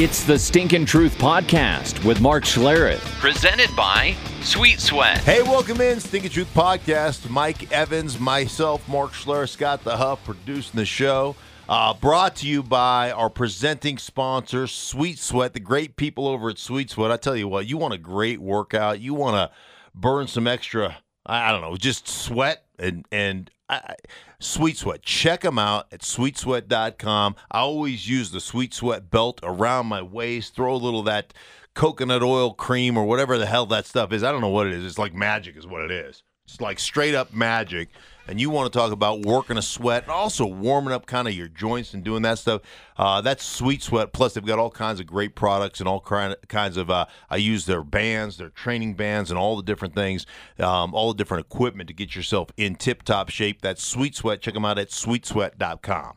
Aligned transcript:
It's 0.00 0.22
the 0.22 0.38
Stinkin' 0.38 0.86
Truth 0.86 1.18
Podcast 1.18 2.04
with 2.04 2.20
Mark 2.20 2.44
Schlereth, 2.44 3.00
presented 3.18 3.74
by 3.74 4.14
Sweet 4.42 4.78
Sweat. 4.78 5.18
Hey, 5.24 5.42
welcome 5.42 5.80
in, 5.80 5.98
Stinkin' 5.98 6.30
Truth 6.30 6.54
Podcast. 6.54 7.28
Mike 7.28 7.72
Evans, 7.72 8.20
myself, 8.20 8.88
Mark 8.88 9.10
Schlereth, 9.10 9.48
Scott 9.48 9.82
the 9.82 9.96
Huff, 9.96 10.24
producing 10.24 10.78
the 10.78 10.86
show. 10.86 11.34
Uh, 11.68 11.94
brought 11.94 12.36
to 12.36 12.46
you 12.46 12.62
by 12.62 13.10
our 13.10 13.28
presenting 13.28 13.98
sponsor, 13.98 14.68
Sweet 14.68 15.18
Sweat, 15.18 15.52
the 15.52 15.58
great 15.58 15.96
people 15.96 16.28
over 16.28 16.48
at 16.48 16.58
Sweet 16.58 16.90
Sweat. 16.90 17.10
I 17.10 17.16
tell 17.16 17.34
you 17.34 17.48
what, 17.48 17.66
you 17.66 17.76
want 17.76 17.92
a 17.92 17.98
great 17.98 18.38
workout, 18.38 19.00
you 19.00 19.14
want 19.14 19.34
to 19.34 19.50
burn 19.96 20.28
some 20.28 20.46
extra, 20.46 20.98
I, 21.26 21.48
I 21.48 21.50
don't 21.50 21.60
know, 21.60 21.74
just 21.74 22.06
sweat 22.06 22.66
and 22.78 23.04
and 23.10 23.50
I, 23.68 23.96
Sweet 24.40 24.76
Sweat. 24.76 25.02
Check 25.02 25.42
them 25.42 25.58
out 25.58 25.86
at 25.92 26.00
sweetsweat.com. 26.00 27.36
I 27.50 27.58
always 27.60 28.08
use 28.08 28.30
the 28.30 28.40
Sweet 28.40 28.72
Sweat 28.72 29.10
belt 29.10 29.40
around 29.42 29.86
my 29.86 30.02
waist, 30.02 30.54
throw 30.54 30.74
a 30.74 30.76
little 30.76 31.02
that 31.04 31.34
coconut 31.74 32.22
oil 32.22 32.54
cream 32.54 32.96
or 32.96 33.04
whatever 33.04 33.38
the 33.38 33.46
hell 33.46 33.66
that 33.66 33.86
stuff 33.86 34.12
is. 34.12 34.22
I 34.24 34.32
don't 34.32 34.40
know 34.40 34.48
what 34.48 34.66
it 34.66 34.72
is. 34.72 34.84
It's 34.84 34.98
like 34.98 35.14
magic, 35.14 35.56
is 35.56 35.66
what 35.66 35.82
it 35.82 35.90
is. 35.90 36.22
It's 36.46 36.60
like 36.60 36.78
straight 36.78 37.14
up 37.14 37.34
magic. 37.34 37.88
And 38.28 38.38
you 38.38 38.50
want 38.50 38.70
to 38.70 38.78
talk 38.78 38.92
about 38.92 39.22
working 39.24 39.56
a 39.56 39.62
sweat 39.62 40.02
and 40.02 40.12
also 40.12 40.44
warming 40.44 40.92
up 40.92 41.06
kind 41.06 41.26
of 41.26 41.32
your 41.34 41.48
joints 41.48 41.94
and 41.94 42.04
doing 42.04 42.20
that 42.22 42.38
stuff. 42.38 42.60
Uh, 42.96 43.22
that's 43.22 43.42
Sweet 43.42 43.82
Sweat. 43.82 44.12
Plus, 44.12 44.34
they've 44.34 44.44
got 44.44 44.58
all 44.58 44.70
kinds 44.70 45.00
of 45.00 45.06
great 45.06 45.34
products 45.34 45.80
and 45.80 45.88
all 45.88 46.00
kind 46.00 46.36
kinds 46.48 46.76
of. 46.76 46.90
Uh, 46.90 47.06
I 47.30 47.36
use 47.36 47.64
their 47.64 47.82
bands, 47.82 48.36
their 48.36 48.50
training 48.50 48.94
bands, 48.94 49.30
and 49.30 49.38
all 49.38 49.56
the 49.56 49.62
different 49.62 49.94
things, 49.94 50.26
um, 50.58 50.92
all 50.94 51.08
the 51.14 51.16
different 51.16 51.46
equipment 51.46 51.88
to 51.88 51.94
get 51.94 52.14
yourself 52.14 52.50
in 52.58 52.74
tip 52.74 53.02
top 53.02 53.30
shape. 53.30 53.62
That's 53.62 53.82
Sweet 53.82 54.14
Sweat. 54.14 54.42
Check 54.42 54.52
them 54.52 54.64
out 54.66 54.78
at 54.78 54.90
sweetsweat.com. 54.90 56.16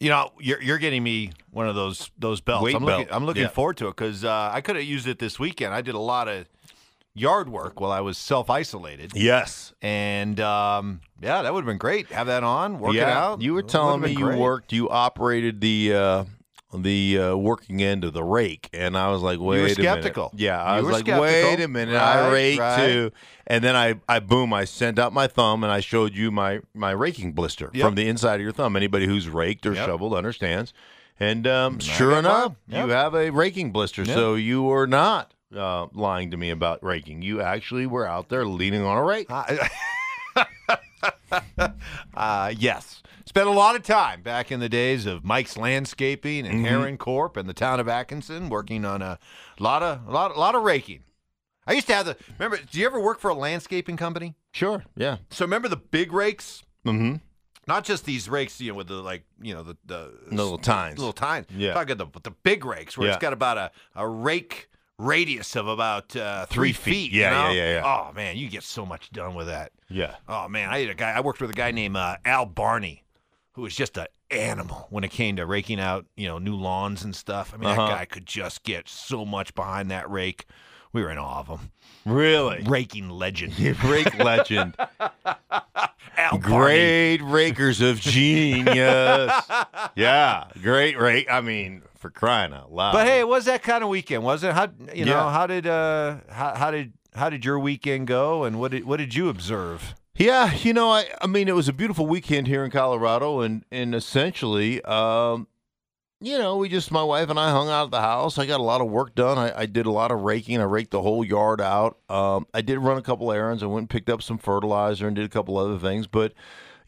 You 0.00 0.10
know, 0.10 0.30
you're 0.40 0.62
you're 0.62 0.78
getting 0.78 1.02
me 1.02 1.32
one 1.50 1.68
of 1.68 1.74
those 1.74 2.10
those 2.18 2.40
belts. 2.40 2.64
Weight 2.64 2.74
I'm 2.74 2.84
looking, 2.84 3.06
belt. 3.06 3.16
I'm 3.16 3.26
looking 3.26 3.42
Yeah. 3.42 3.48
forward 3.48 3.76
to 3.78 3.86
it 3.88 3.96
because 3.96 4.24
uh, 4.24 4.50
I 4.52 4.60
could 4.60 4.76
have 4.76 4.84
used 4.84 5.06
it 5.08 5.18
this 5.18 5.38
weekend. 5.38 5.74
I 5.74 5.82
did 5.82 5.94
a 5.94 6.00
lot 6.00 6.26
of 6.28 6.46
yard 7.18 7.48
work 7.48 7.80
while 7.80 7.90
I 7.92 8.00
was 8.00 8.16
self 8.18 8.48
isolated, 8.50 9.12
Yes. 9.14 9.72
and 9.82 10.38
um, 10.40 11.00
yeah, 11.20 11.42
that 11.42 11.52
would 11.52 11.60
have 11.60 11.66
been 11.66 11.78
great. 11.78 12.10
Have 12.12 12.26
that 12.28 12.44
on, 12.44 12.78
work 12.78 12.94
it 12.94 13.02
out. 13.02 13.40
You 13.40 13.54
were 13.54 13.62
telling 13.62 14.00
me 14.00 14.10
you 14.10 14.24
great. 14.24 14.38
worked, 14.38 14.72
you 14.72 14.88
operated 14.88 15.60
the 15.60 15.94
uh, 15.94 16.24
the 16.74 17.18
uh, 17.18 17.36
working 17.36 17.82
end 17.82 18.04
of 18.04 18.12
the 18.12 18.22
rake, 18.22 18.68
and 18.74 18.96
I 18.96 19.10
was 19.10 19.22
like, 19.22 19.40
wait 19.40 19.60
were 19.60 19.66
a 19.66 19.70
skeptical. 19.70 20.30
minute. 20.34 20.42
Yeah, 20.44 20.62
I 20.62 20.72
You 20.76 20.82
was 20.82 20.86
were 20.86 20.92
like, 20.92 21.00
skeptical. 21.06 21.22
wait 21.22 21.60
a 21.62 21.68
minute, 21.68 21.94
I 21.96 22.20
Right, 22.20 22.30
rake 22.32 22.58
right. 22.60 22.76
too, 22.86 23.10
and 23.46 23.64
then 23.64 23.74
I, 23.74 23.94
I 24.08 24.20
boom, 24.20 24.52
I 24.52 24.64
sent 24.66 24.98
out 24.98 25.12
my 25.14 25.26
thumb 25.26 25.64
and 25.64 25.72
I 25.72 25.80
showed 25.80 26.14
you 26.14 26.30
my 26.30 26.60
my 26.74 26.90
raking 26.90 27.32
blister 27.32 27.70
Yep. 27.72 27.82
from 27.84 27.94
the 27.94 28.06
inside 28.08 28.34
of 28.36 28.42
your 28.42 28.52
thumb. 28.52 28.76
Anybody 28.76 29.06
who's 29.06 29.28
raked 29.28 29.64
or 29.66 29.74
Yep. 29.74 29.86
shoveled 29.86 30.12
understands. 30.14 30.72
And 31.20 31.46
um, 31.48 31.80
sure 31.80 32.16
enough. 32.16 32.54
Yep. 32.68 32.84
you 32.86 32.90
have 32.92 33.14
a 33.14 33.30
raking 33.30 33.72
blister, 33.72 34.04
so 34.04 34.34
you 34.36 34.62
were 34.62 34.86
not 34.86 35.32
uh, 35.56 35.86
lying 35.92 36.30
to 36.32 36.36
me 36.36 36.50
about 36.50 36.82
raking. 36.82 37.22
You 37.22 37.40
actually 37.40 37.86
were 37.86 38.06
out 38.06 38.28
there 38.28 38.44
leaning 38.46 38.82
on 38.82 38.96
a 38.98 39.02
rake. 39.04 39.28
uh, 42.14 42.52
yes. 42.56 43.02
Spent 43.26 43.46
a 43.46 43.52
lot 43.52 43.76
of 43.76 43.82
time 43.82 44.22
back 44.22 44.50
in 44.50 44.58
the 44.60 44.68
days 44.68 45.04
of 45.06 45.24
Mike's 45.24 45.56
Landscaping 45.56 46.44
Mm-hmm. 46.44 46.54
and 46.56 46.66
Heron 46.66 46.96
Corp 46.98 47.36
and 47.36 47.48
the 47.48 47.52
town 47.54 47.78
of 47.80 47.88
Atkinson, 47.88 48.48
working 48.48 48.84
on 48.84 49.02
a 49.02 49.18
lot 49.58 49.82
of 49.82 50.06
a 50.08 50.10
lot, 50.10 50.34
a 50.34 50.38
lot 50.40 50.54
of 50.54 50.62
raking. 50.62 51.04
I 51.66 51.72
used 51.72 51.86
to 51.88 51.94
have 51.94 52.06
the 52.06 52.16
remember. 52.38 52.58
Do 52.70 52.78
you 52.80 52.86
ever 52.86 52.98
work 53.00 53.20
for 53.20 53.28
a 53.28 53.34
landscaping 53.34 53.98
company? 53.98 54.34
Sure, 54.52 54.82
yeah. 54.96 55.18
So 55.30 55.44
remember 55.44 55.68
the 55.68 55.76
big 55.76 56.12
rakes, 56.12 56.62
Mm-hmm. 56.86 57.16
not 57.66 57.84
just 57.84 58.06
these 58.06 58.30
rakes, 58.30 58.58
you 58.62 58.70
know, 58.72 58.76
with 58.76 58.86
the 58.88 58.94
like, 59.02 59.24
you 59.42 59.52
know, 59.52 59.62
the 59.62 59.76
the 59.84 60.10
Little 60.30 60.56
tines. 60.56 60.98
little 60.98 61.12
tines. 61.12 61.46
Yeah. 61.54 61.74
talking 61.74 61.98
the 61.98 62.06
the 62.22 62.30
big 62.30 62.64
rakes 62.64 62.96
where 62.96 63.08
Yeah. 63.08 63.14
it's 63.14 63.20
got 63.20 63.34
about 63.34 63.58
a, 63.58 63.70
a 63.94 64.08
rake 64.08 64.70
radius 64.98 65.54
of 65.56 65.68
about 65.68 66.14
uh, 66.16 66.46
three, 66.46 66.72
Three 66.72 66.92
feet. 66.92 67.12
you 67.12 67.20
Yeah, 67.20 67.30
know? 67.30 67.50
yeah, 67.50 67.52
yeah, 67.52 67.72
yeah. 67.76 67.82
Oh 68.08 68.12
man, 68.14 68.36
you 68.36 68.48
get 68.48 68.62
so 68.64 68.84
much 68.84 69.10
done 69.10 69.34
with 69.34 69.46
that. 69.46 69.72
Yeah. 69.88 70.16
Oh 70.28 70.48
man, 70.48 70.68
I 70.70 70.80
had 70.80 70.90
a 70.90 70.94
guy. 70.94 71.10
I 71.12 71.20
worked 71.20 71.40
with 71.40 71.50
a 71.50 71.54
guy 71.54 71.70
named 71.70 71.96
uh, 71.96 72.16
Al 72.24 72.46
Barney, 72.46 73.04
who 73.52 73.62
was 73.62 73.74
just 73.74 73.96
an 73.96 74.06
animal 74.30 74.86
when 74.90 75.04
it 75.04 75.10
came 75.10 75.36
to 75.36 75.46
raking 75.46 75.80
out, 75.80 76.04
you 76.16 76.26
know, 76.28 76.38
new 76.38 76.54
lawns 76.56 77.02
and 77.04 77.14
stuff. 77.16 77.52
I 77.54 77.56
mean, 77.58 77.70
Uh-huh. 77.70 77.86
that 77.86 77.98
guy 77.98 78.04
could 78.04 78.26
just 78.26 78.62
get 78.64 78.88
so 78.88 79.24
much 79.24 79.54
behind 79.54 79.90
that 79.90 80.10
rake. 80.10 80.44
We 80.92 81.02
were 81.02 81.10
in 81.10 81.18
awe 81.18 81.40
of 81.40 81.48
him. 81.48 81.70
Really? 82.06 82.62
Raking 82.66 83.10
legend. 83.10 83.58
Rake 83.84 84.18
legend. 84.18 84.74
Barney. 86.30 87.18
Great 87.18 87.22
rakers 87.22 87.80
of 87.80 88.00
genius. 88.00 88.66
yeah, 89.96 90.44
great 90.62 90.98
rake. 90.98 91.26
I 91.30 91.40
mean, 91.40 91.82
for 91.96 92.10
crying 92.10 92.52
out 92.52 92.72
loud. 92.72 92.92
But 92.92 93.06
hey, 93.06 93.20
it 93.20 93.28
was 93.28 93.46
that 93.46 93.62
kind 93.62 93.82
of 93.82 93.90
weekend, 93.90 94.22
was 94.24 94.44
it? 94.44 94.52
How 94.52 94.68
you 94.94 95.04
know? 95.04 95.12
Yeah. 95.12 95.32
How 95.32 95.46
did 95.46 95.66
uh 95.66 96.18
how, 96.30 96.54
how 96.54 96.70
did 96.70 96.92
how 97.14 97.30
did 97.30 97.44
your 97.44 97.58
weekend 97.58 98.06
go, 98.06 98.44
and 98.44 98.58
what 98.60 98.70
did 98.72 98.84
what 98.84 98.98
did 98.98 99.14
you 99.14 99.28
observe? 99.28 99.94
yeah, 100.18 100.52
you 100.52 100.72
know, 100.72 100.90
I, 100.90 101.06
I 101.22 101.26
mean, 101.28 101.48
it 101.48 101.54
was 101.54 101.68
a 101.68 101.72
beautiful 101.72 102.06
weekend 102.06 102.48
here 102.48 102.64
in 102.64 102.70
Colorado, 102.70 103.40
and 103.40 103.64
and 103.70 103.94
essentially, 103.94 104.82
um, 104.82 105.46
you 106.20 106.38
know, 106.38 106.56
we 106.56 106.68
just 106.68 106.90
my 106.90 107.02
wife 107.02 107.30
and 107.30 107.38
I 107.38 107.50
hung 107.50 107.68
out 107.68 107.86
at 107.86 107.90
the 107.90 108.00
house. 108.00 108.38
I 108.38 108.46
got 108.46 108.60
a 108.60 108.64
lot 108.64 108.80
of 108.80 108.88
work 108.88 109.14
done. 109.14 109.38
I, 109.38 109.60
I 109.60 109.66
did 109.66 109.86
a 109.86 109.90
lot 109.90 110.10
of 110.10 110.22
raking. 110.22 110.60
I 110.60 110.64
raked 110.64 110.90
the 110.90 111.02
whole 111.02 111.24
yard 111.24 111.60
out. 111.60 111.98
Um, 112.08 112.46
I 112.52 112.60
did 112.60 112.78
run 112.78 112.98
a 112.98 113.02
couple 113.02 113.30
errands. 113.30 113.62
I 113.62 113.66
went 113.66 113.82
and 113.82 113.90
picked 113.90 114.10
up 114.10 114.22
some 114.22 114.38
fertilizer 114.38 115.06
and 115.06 115.14
did 115.14 115.24
a 115.24 115.30
couple 115.30 115.56
other 115.56 115.78
things, 115.78 116.06
but. 116.06 116.32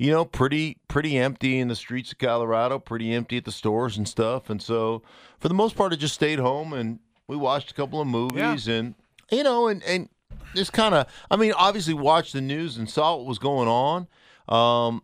You 0.03 0.11
know, 0.11 0.25
pretty 0.25 0.79
pretty 0.89 1.19
empty 1.19 1.59
in 1.59 1.69
the 1.69 1.77
streets 1.77 2.11
of 2.11 2.17
Colorado, 2.17 2.79
pretty 2.79 3.13
empty 3.13 3.37
at 3.37 3.45
the 3.45 3.53
stores 3.53 3.99
and 3.99 4.09
stuff. 4.09 4.49
And 4.49 4.63
so, 4.63 5.03
for 5.39 5.49
the 5.49 5.55
most 5.55 5.77
part, 5.77 5.93
I 5.93 5.97
just 5.97 6.15
stayed 6.15 6.39
home 6.39 6.73
and 6.73 7.01
we 7.27 7.37
watched 7.37 7.71
a 7.71 7.75
couple 7.75 8.01
of 8.01 8.07
movies 8.09 8.67
and 8.67 8.95
you 9.31 9.43
know, 9.43 9.69
and 9.69 9.83
and 9.83 10.09
just 10.55 10.73
kind 10.73 10.95
of. 10.95 11.07
I 11.31 11.37
mean, 11.37 11.53
obviously 11.53 11.93
watched 11.93 12.33
the 12.33 12.41
news 12.41 12.79
and 12.79 12.89
saw 12.89 13.17
what 13.17 13.27
was 13.27 13.39
going 13.39 13.69
on. 13.69 14.09
Um, 14.49 15.03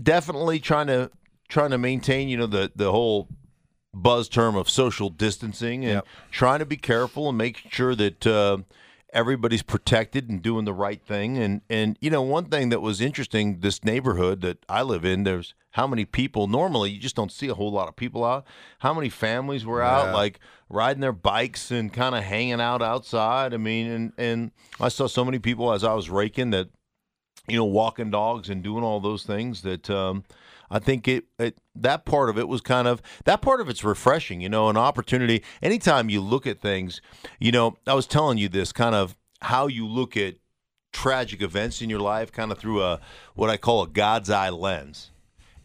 definitely 0.00 0.60
trying 0.60 0.88
to 0.88 1.10
trying 1.48 1.70
to 1.70 1.78
maintain, 1.78 2.28
you 2.28 2.36
know, 2.36 2.46
the 2.46 2.70
the 2.76 2.90
whole 2.90 3.26
buzz 3.92 4.28
term 4.28 4.56
of 4.56 4.68
social 4.70 5.10
distancing 5.10 5.84
and 5.84 5.94
Yep. 5.94 6.06
trying 6.30 6.58
to 6.60 6.66
be 6.66 6.76
careful 6.76 7.28
and 7.28 7.36
make 7.36 7.56
sure 7.70 7.94
that 7.96 8.26
uh, 8.26 8.58
everybody's 9.12 9.62
protected 9.62 10.28
and 10.28 10.40
doing 10.42 10.64
the 10.64 10.72
right 10.72 11.02
thing. 11.04 11.36
And 11.38 11.60
and 11.68 11.96
you 12.00 12.10
know, 12.10 12.22
one 12.22 12.44
thing 12.46 12.68
that 12.68 12.80
was 12.80 13.00
interesting, 13.00 13.60
this 13.60 13.84
neighborhood 13.84 14.40
that 14.42 14.58
I 14.68 14.82
live 14.82 15.04
in, 15.04 15.24
there's 15.24 15.54
how 15.74 15.86
many 15.86 16.04
people. 16.04 16.46
Normally, 16.46 16.90
you 16.90 16.98
just 17.00 17.14
don't 17.16 17.32
see 17.32 17.48
a 17.48 17.54
whole 17.54 17.70
lot 17.72 17.88
of 17.88 17.96
people 17.96 18.24
out. 18.24 18.44
How 18.80 18.92
many 18.94 19.08
families 19.08 19.64
were 19.64 19.82
out, 19.82 20.06
Yeah. 20.06 20.14
like 20.14 20.40
riding 20.68 21.00
their 21.00 21.12
bikes 21.12 21.70
and 21.70 21.92
kind 21.92 22.14
of 22.14 22.22
hanging 22.24 22.60
out 22.60 22.82
outside. 22.82 23.52
I 23.54 23.56
mean, 23.56 23.86
and 23.90 24.12
and 24.18 24.50
I 24.80 24.88
saw 24.88 25.06
so 25.08 25.24
many 25.24 25.38
people 25.40 25.72
as 25.72 25.82
I 25.84 25.94
was 25.94 26.08
raking 26.10 26.50
that 26.50 26.68
you 27.48 27.56
know, 27.56 27.64
walking 27.64 28.10
dogs 28.12 28.48
and 28.48 28.62
doing 28.62 28.84
all 28.84 29.00
those 29.00 29.24
things 29.24 29.62
that 29.62 29.90
um, 29.90 30.22
I 30.70 30.78
think 30.78 31.08
it, 31.08 31.24
it 31.38 31.58
that 31.74 32.04
part 32.04 32.30
of 32.30 32.38
it 32.38 32.48
was 32.48 32.60
kind 32.60 32.86
of 32.86 33.02
that 33.24 33.42
part 33.42 33.60
of 33.60 33.68
it's 33.68 33.82
refreshing, 33.82 34.40
you 34.40 34.48
know, 34.48 34.68
an 34.68 34.76
opportunity. 34.76 35.42
Anytime 35.62 36.08
you 36.08 36.20
look 36.20 36.46
at 36.46 36.60
things, 36.60 37.00
you 37.38 37.50
know, 37.52 37.76
I 37.86 37.94
was 37.94 38.06
telling 38.06 38.38
you 38.38 38.48
this 38.48 38.72
kind 38.72 38.94
of 38.94 39.16
how 39.42 39.66
you 39.66 39.86
look 39.86 40.16
at 40.16 40.36
tragic 40.92 41.42
events 41.42 41.80
in 41.82 41.90
your 41.90 42.00
life, 42.00 42.32
kind 42.32 42.52
of 42.52 42.58
through 42.58 42.82
a 42.82 43.00
what 43.34 43.50
I 43.50 43.56
call 43.56 43.82
a 43.82 43.88
God's 43.88 44.30
eye 44.30 44.50
lens. 44.50 45.10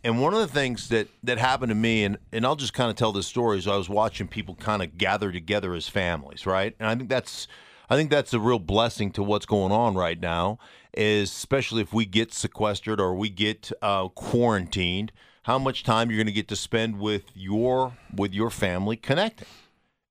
And 0.03 0.21
one 0.21 0.33
of 0.35 0.39
the 0.39 0.47
things 0.47 0.89
that 0.89 1.07
that 1.23 1.37
happened 1.37 1.69
to 1.69 1.75
me, 1.75 2.03
and 2.03 2.17
and 2.31 2.45
I'll 2.45 2.55
just 2.55 2.73
kind 2.73 2.89
of 2.89 2.95
tell 2.95 3.11
this 3.11 3.27
story, 3.27 3.57
is 3.57 3.67
I 3.67 3.75
was 3.75 3.89
watching 3.89 4.27
people 4.27 4.55
kind 4.55 4.83
of 4.83 4.97
gather 4.97 5.31
together 5.31 5.73
as 5.73 5.87
families, 5.87 6.45
right? 6.45 6.75
And 6.79 6.87
I 6.87 6.95
think 6.95 7.09
that's 7.09 7.47
I 7.89 7.95
think 7.95 8.09
that's 8.09 8.33
a 8.33 8.39
real 8.39 8.59
blessing 8.59 9.11
to 9.11 9.23
what's 9.23 9.45
going 9.45 9.71
on 9.71 9.95
right 9.95 10.19
now, 10.19 10.59
is 10.93 11.31
especially 11.31 11.81
if 11.81 11.93
we 11.93 12.05
get 12.05 12.33
sequestered 12.33 12.99
or 12.99 13.15
we 13.15 13.29
get 13.29 13.71
uh, 13.81 14.07
quarantined, 14.09 15.11
how 15.43 15.59
much 15.59 15.83
time 15.83 16.09
you're 16.09 16.17
going 16.17 16.27
to 16.27 16.33
get 16.33 16.47
to 16.47 16.55
spend 16.55 16.99
with 16.99 17.23
your 17.33 17.97
with 18.13 18.33
your 18.33 18.49
family 18.49 18.95
connecting. 18.95 19.47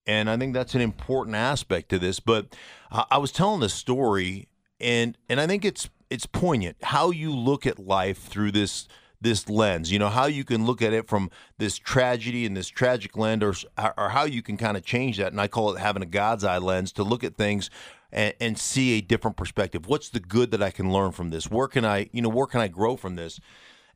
And 0.06 0.28
I 0.28 0.36
think 0.36 0.54
that's 0.54 0.74
an 0.74 0.80
important 0.80 1.34
aspect 1.36 1.88
to 1.90 1.98
this. 1.98 2.20
But 2.20 2.54
I 2.90 3.04
I 3.10 3.18
was 3.18 3.32
telling 3.32 3.60
this 3.60 3.74
story, 3.74 4.48
and 4.80 5.16
and 5.28 5.40
I 5.40 5.46
think 5.46 5.64
it's 5.64 5.88
it's 6.10 6.26
poignant 6.26 6.76
how 6.82 7.10
you 7.10 7.34
look 7.34 7.66
at 7.66 7.78
life 7.78 8.18
through 8.18 8.52
this 8.52 8.86
this 9.24 9.48
lens. 9.48 9.90
You 9.90 9.98
know 9.98 10.08
how 10.08 10.26
you 10.26 10.44
can 10.44 10.64
look 10.64 10.80
at 10.82 10.92
it 10.92 11.08
from 11.08 11.30
this 11.58 11.76
tragedy 11.76 12.46
and 12.46 12.56
this 12.56 12.68
tragic 12.68 13.16
lens, 13.16 13.42
or 13.42 13.94
or 13.98 14.10
how 14.10 14.24
you 14.24 14.42
can 14.42 14.56
kind 14.56 14.76
of 14.76 14.84
change 14.84 15.16
that. 15.16 15.32
And 15.32 15.40
I 15.40 15.48
call 15.48 15.74
it 15.74 15.80
having 15.80 16.02
a 16.02 16.06
God's 16.06 16.44
eye 16.44 16.58
lens 16.58 16.92
to 16.92 17.02
look 17.02 17.24
at 17.24 17.36
things 17.36 17.70
and, 18.12 18.34
and 18.40 18.58
see 18.58 18.98
a 18.98 19.00
different 19.00 19.36
perspective. 19.36 19.86
What's 19.86 20.10
the 20.10 20.20
good 20.20 20.52
that 20.52 20.62
I 20.62 20.70
can 20.70 20.92
learn 20.92 21.10
from 21.10 21.30
this? 21.30 21.50
Where 21.50 21.66
can 21.66 21.84
I 21.84 22.08
you 22.12 22.22
know 22.22 22.28
where 22.28 22.46
can 22.46 22.60
I 22.60 22.68
grow 22.68 22.96
from 22.96 23.16
this? 23.16 23.40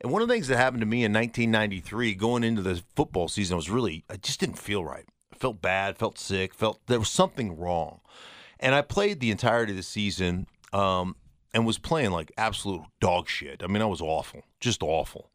And 0.00 0.12
one 0.12 0.22
of 0.22 0.28
the 0.28 0.34
things 0.34 0.48
that 0.48 0.56
happened 0.56 0.80
to 0.80 0.86
me 0.86 1.04
in 1.04 1.12
1993, 1.12 2.14
going 2.14 2.44
into 2.44 2.62
the 2.62 2.82
football 2.96 3.28
season, 3.28 3.56
was 3.56 3.70
really 3.70 4.04
I 4.10 4.16
just 4.16 4.40
didn't 4.40 4.58
feel 4.58 4.84
right. 4.84 5.04
I 5.32 5.36
felt 5.36 5.62
bad, 5.62 5.98
felt 5.98 6.18
sick, 6.18 6.54
felt 6.54 6.80
there 6.86 6.98
was 6.98 7.10
something 7.10 7.56
wrong. 7.56 8.00
And 8.60 8.74
I 8.74 8.82
played 8.82 9.20
the 9.20 9.30
entirety 9.30 9.72
of 9.72 9.76
the 9.76 9.82
season 9.84 10.48
um, 10.72 11.14
and 11.54 11.66
was 11.66 11.78
playing 11.78 12.10
like 12.10 12.32
absolute 12.36 12.82
dog 13.00 13.28
shit. 13.28 13.62
I 13.62 13.66
mean, 13.66 13.82
I 13.82 13.86
was 13.86 14.00
awful, 14.00 14.42
just 14.60 14.82
awful. 14.82 15.30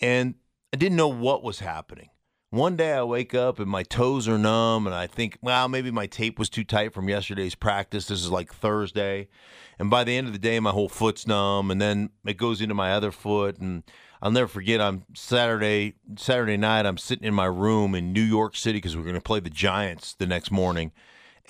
And 0.00 0.34
I 0.72 0.76
didn't 0.76 0.96
know 0.96 1.08
what 1.08 1.42
was 1.42 1.60
happening. 1.60 2.08
one 2.52 2.76
day 2.76 2.92
I 2.92 3.02
wake 3.02 3.34
up 3.34 3.58
and 3.58 3.70
my 3.70 3.82
toes 3.82 4.28
are 4.28 4.36
numb, 4.36 4.86
and 4.86 4.94
I 4.94 5.06
think, 5.06 5.38
well, 5.40 5.68
maybe 5.68 5.90
my 5.90 6.06
tape 6.06 6.38
was 6.38 6.50
too 6.50 6.64
tight 6.64 6.92
from 6.92 7.08
yesterday's 7.08 7.54
practice. 7.54 8.06
This 8.06 8.20
is 8.20 8.30
like 8.30 8.52
Thursday. 8.52 9.28
And 9.78 9.88
by 9.88 10.04
the 10.04 10.14
end 10.16 10.26
of 10.26 10.34
the 10.34 10.38
day, 10.38 10.60
my 10.60 10.70
whole 10.70 10.90
foot's 10.90 11.26
numb, 11.26 11.70
and 11.70 11.80
then 11.80 12.10
it 12.26 12.36
goes 12.36 12.60
into 12.60 12.74
my 12.74 12.92
other 12.92 13.10
foot. 13.10 13.56
And 13.56 13.84
I'll 14.20 14.30
never 14.30 14.48
forget. 14.48 14.82
I'm 14.82 15.04
Saturday 15.14 15.94
Saturday 16.16 16.58
night. 16.58 16.84
I'm 16.84 16.98
sitting 16.98 17.26
in 17.26 17.32
my 17.32 17.46
room 17.46 17.94
in 17.94 18.12
New 18.12 18.20
York 18.20 18.54
City 18.54 18.76
because 18.76 18.98
we're 18.98 19.02
going 19.02 19.14
to 19.14 19.22
play 19.22 19.40
the 19.40 19.48
Giants 19.48 20.12
the 20.12 20.26
next 20.26 20.50
morning, 20.50 20.92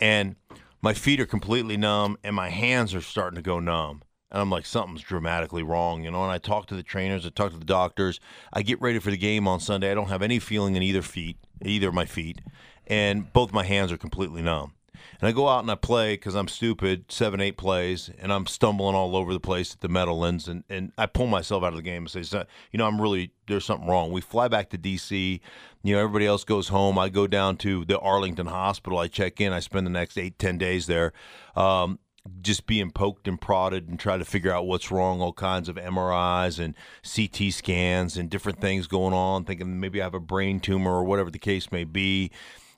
and 0.00 0.36
my 0.82 0.92
feet 0.94 1.20
are 1.20 1.26
completely 1.26 1.76
numb, 1.76 2.18
and 2.24 2.34
my 2.34 2.50
hands 2.50 2.94
are 2.94 3.00
starting 3.00 3.36
to 3.36 3.42
go 3.42 3.60
numb 3.60 4.02
and 4.32 4.40
I'm 4.40 4.50
like, 4.50 4.64
something's 4.64 5.02
dramatically 5.02 5.62
wrong, 5.62 6.02
you 6.02 6.10
know. 6.10 6.22
And 6.22 6.32
I 6.32 6.38
talk 6.38 6.66
to 6.68 6.74
the 6.74 6.82
trainers, 6.82 7.26
I 7.26 7.28
talk 7.28 7.52
to 7.52 7.58
the 7.58 7.66
doctors. 7.66 8.18
I 8.52 8.62
get 8.62 8.80
ready 8.80 8.98
for 8.98 9.10
the 9.10 9.18
game 9.18 9.46
on 9.46 9.60
Sunday. 9.60 9.90
I 9.90 9.94
don't 9.94 10.08
have 10.08 10.22
any 10.22 10.38
feeling 10.38 10.74
in 10.74 10.82
either 10.82 11.02
feet, 11.02 11.36
either 11.60 11.88
of 11.88 11.94
my 11.94 12.06
feet, 12.06 12.40
and 12.86 13.30
both 13.34 13.52
my 13.52 13.64
hands 13.64 13.92
are 13.92 13.98
completely 13.98 14.40
numb. 14.40 14.72
And 15.20 15.28
I 15.28 15.32
go 15.32 15.48
out 15.48 15.60
and 15.60 15.70
I 15.70 15.74
play 15.74 16.14
because 16.14 16.34
I'm 16.34 16.48
stupid, 16.48 17.10
seven, 17.10 17.40
eight 17.40 17.56
plays, 17.56 18.10
and 18.18 18.32
I'm 18.32 18.46
stumbling 18.46 18.94
all 18.94 19.16
over 19.16 19.32
the 19.32 19.40
place 19.40 19.72
at 19.72 19.80
the 19.80 19.88
Meadowlands. 19.88 20.48
And, 20.48 20.64
and 20.68 20.92
I 20.98 21.06
pull 21.06 21.26
myself 21.26 21.62
out 21.62 21.68
of 21.68 21.76
the 21.76 21.82
game 21.82 22.06
and 22.12 22.26
say, 22.26 22.44
you 22.70 22.78
know, 22.78 22.86
I'm 22.86 23.00
really, 23.00 23.32
there's 23.46 23.64
something 23.64 23.88
wrong. 23.88 24.12
We 24.12 24.20
fly 24.20 24.48
back 24.48 24.70
to 24.70 24.78
D.C. 24.78 25.40
You 25.82 25.94
know, 25.94 26.00
everybody 26.00 26.26
else 26.26 26.44
goes 26.44 26.68
home. 26.68 26.98
I 26.98 27.08
go 27.08 27.26
down 27.26 27.56
to 27.58 27.84
the 27.84 27.98
Arlington 27.98 28.46
Hospital. 28.46 28.98
I 28.98 29.08
check 29.08 29.40
in. 29.40 29.52
I 29.52 29.60
spend 29.60 29.86
the 29.86 29.90
next 29.90 30.18
eight, 30.18 30.38
ten 30.38 30.58
days 30.58 30.86
there. 30.86 31.12
Um, 31.56 31.98
just 32.40 32.66
being 32.66 32.90
poked 32.90 33.26
and 33.26 33.40
prodded 33.40 33.88
and 33.88 33.98
try 33.98 34.16
to 34.16 34.24
figure 34.24 34.52
out 34.52 34.66
what's 34.66 34.90
wrong, 34.92 35.20
all 35.20 35.32
kinds 35.32 35.68
of 35.68 35.76
MRIs 35.76 36.60
and 36.60 36.74
CT 37.02 37.52
scans 37.52 38.16
and 38.16 38.30
different 38.30 38.60
things 38.60 38.86
going 38.86 39.12
on, 39.12 39.44
thinking 39.44 39.80
maybe 39.80 40.00
I 40.00 40.04
have 40.04 40.14
a 40.14 40.20
brain 40.20 40.60
tumor 40.60 40.92
or 40.92 41.04
whatever 41.04 41.30
the 41.30 41.38
case 41.38 41.72
may 41.72 41.84
be. 41.84 42.30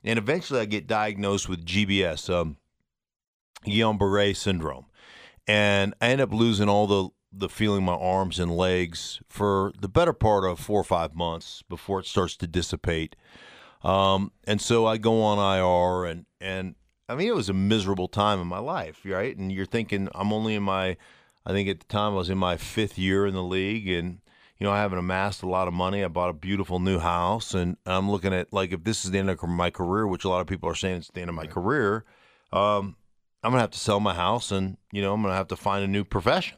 And 0.05 0.19
eventually 0.19 0.59
I 0.59 0.65
get 0.65 0.87
diagnosed 0.87 1.49
with 1.49 1.65
GBS, 1.65 2.33
um, 2.33 2.57
Guillain 3.65 3.97
Barre 3.97 4.33
syndrome. 4.33 4.85
And 5.47 5.93
I 5.99 6.09
end 6.09 6.21
up 6.21 6.31
losing 6.31 6.69
all 6.69 6.87
the, 6.87 7.09
the 7.33 7.49
feeling 7.49 7.83
my 7.83 7.95
arms 7.95 8.39
and 8.39 8.55
legs 8.55 9.19
for 9.27 9.73
the 9.81 9.89
better 9.89 10.13
part 10.13 10.45
of 10.45 10.59
four 10.59 10.79
or 10.79 10.85
five 10.85 11.15
months 11.15 11.63
before 11.67 11.99
it 11.99 12.05
starts 12.05 12.37
to 12.37 12.47
dissipate. 12.47 13.15
Um, 13.83 14.31
and 14.45 14.61
so 14.61 14.85
I 14.85 14.97
go 14.97 15.21
on 15.21 15.37
IR 15.37 16.09
and, 16.09 16.25
and 16.39 16.75
I 17.07 17.15
mean, 17.15 17.27
it 17.27 17.35
was 17.35 17.49
a 17.49 17.53
miserable 17.53 18.07
time 18.07 18.39
in 18.39 18.47
my 18.47 18.59
life, 18.59 19.01
right? 19.05 19.35
And 19.35 19.51
you're 19.51 19.65
thinking, 19.65 20.09
I'm 20.15 20.33
only 20.33 20.55
in 20.55 20.63
my, 20.63 20.97
I 21.45 21.51
think 21.51 21.69
at 21.69 21.79
the 21.79 21.85
time 21.85 22.13
I 22.13 22.17
was 22.17 22.29
in 22.29 22.37
my 22.37 22.57
fifth 22.57 22.97
year 22.97 23.27
in 23.27 23.35
the 23.35 23.43
league, 23.43 23.87
and 23.87 24.19
you 24.57 24.65
know, 24.65 24.71
I 24.71 24.79
haven't 24.79 24.99
amassed 24.99 25.43
a 25.43 25.49
lot 25.49 25.67
of 25.67 25.73
money. 25.73 26.03
I 26.03 26.07
bought 26.07 26.29
a 26.29 26.33
beautiful 26.33 26.79
new 26.79 26.99
house, 26.99 27.53
and 27.53 27.77
I'm 27.85 28.09
looking 28.09 28.33
at 28.33 28.53
like 28.53 28.71
if 28.71 28.83
this 28.83 29.03
is 29.03 29.11
the 29.11 29.19
end 29.19 29.29
of 29.29 29.41
my 29.43 29.69
career, 29.69 30.07
which 30.07 30.23
a 30.23 30.29
lot 30.29 30.41
of 30.41 30.47
people 30.47 30.69
are 30.69 30.75
saying 30.75 30.97
it's 30.97 31.11
the 31.11 31.21
end 31.21 31.29
of 31.29 31.35
my 31.35 31.47
career, 31.47 32.05
um, 32.53 32.95
I'm 33.43 33.51
gonna 33.51 33.61
have 33.61 33.71
to 33.71 33.79
sell 33.79 33.99
my 33.99 34.13
house, 34.13 34.51
and 34.51 34.77
you 34.91 35.01
know, 35.01 35.13
I'm 35.13 35.21
gonna 35.21 35.35
have 35.35 35.49
to 35.49 35.55
find 35.55 35.83
a 35.83 35.87
new 35.87 36.05
profession. 36.05 36.57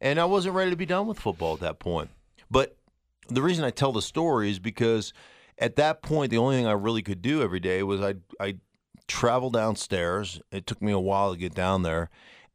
And 0.00 0.20
I 0.20 0.26
wasn't 0.26 0.54
ready 0.54 0.70
to 0.70 0.76
be 0.76 0.86
done 0.86 1.06
with 1.06 1.18
football 1.18 1.54
at 1.54 1.60
that 1.60 1.78
point. 1.78 2.10
But 2.50 2.76
the 3.28 3.42
reason 3.42 3.64
I 3.64 3.70
tell 3.70 3.92
the 3.92 4.02
story 4.02 4.50
is 4.50 4.58
because 4.58 5.12
at 5.58 5.76
that 5.76 6.02
point, 6.02 6.30
the 6.30 6.38
only 6.38 6.56
thing 6.56 6.66
I 6.66 6.72
really 6.72 7.02
could 7.02 7.22
do 7.22 7.42
every 7.42 7.60
day 7.60 7.82
was 7.82 8.00
I 8.00 8.14
I 8.38 8.58
travel 9.08 9.50
downstairs. 9.50 10.40
It 10.52 10.66
took 10.66 10.80
me 10.80 10.92
a 10.92 10.98
while 10.98 11.32
to 11.32 11.38
get 11.38 11.54
down 11.54 11.82
there, 11.82 12.10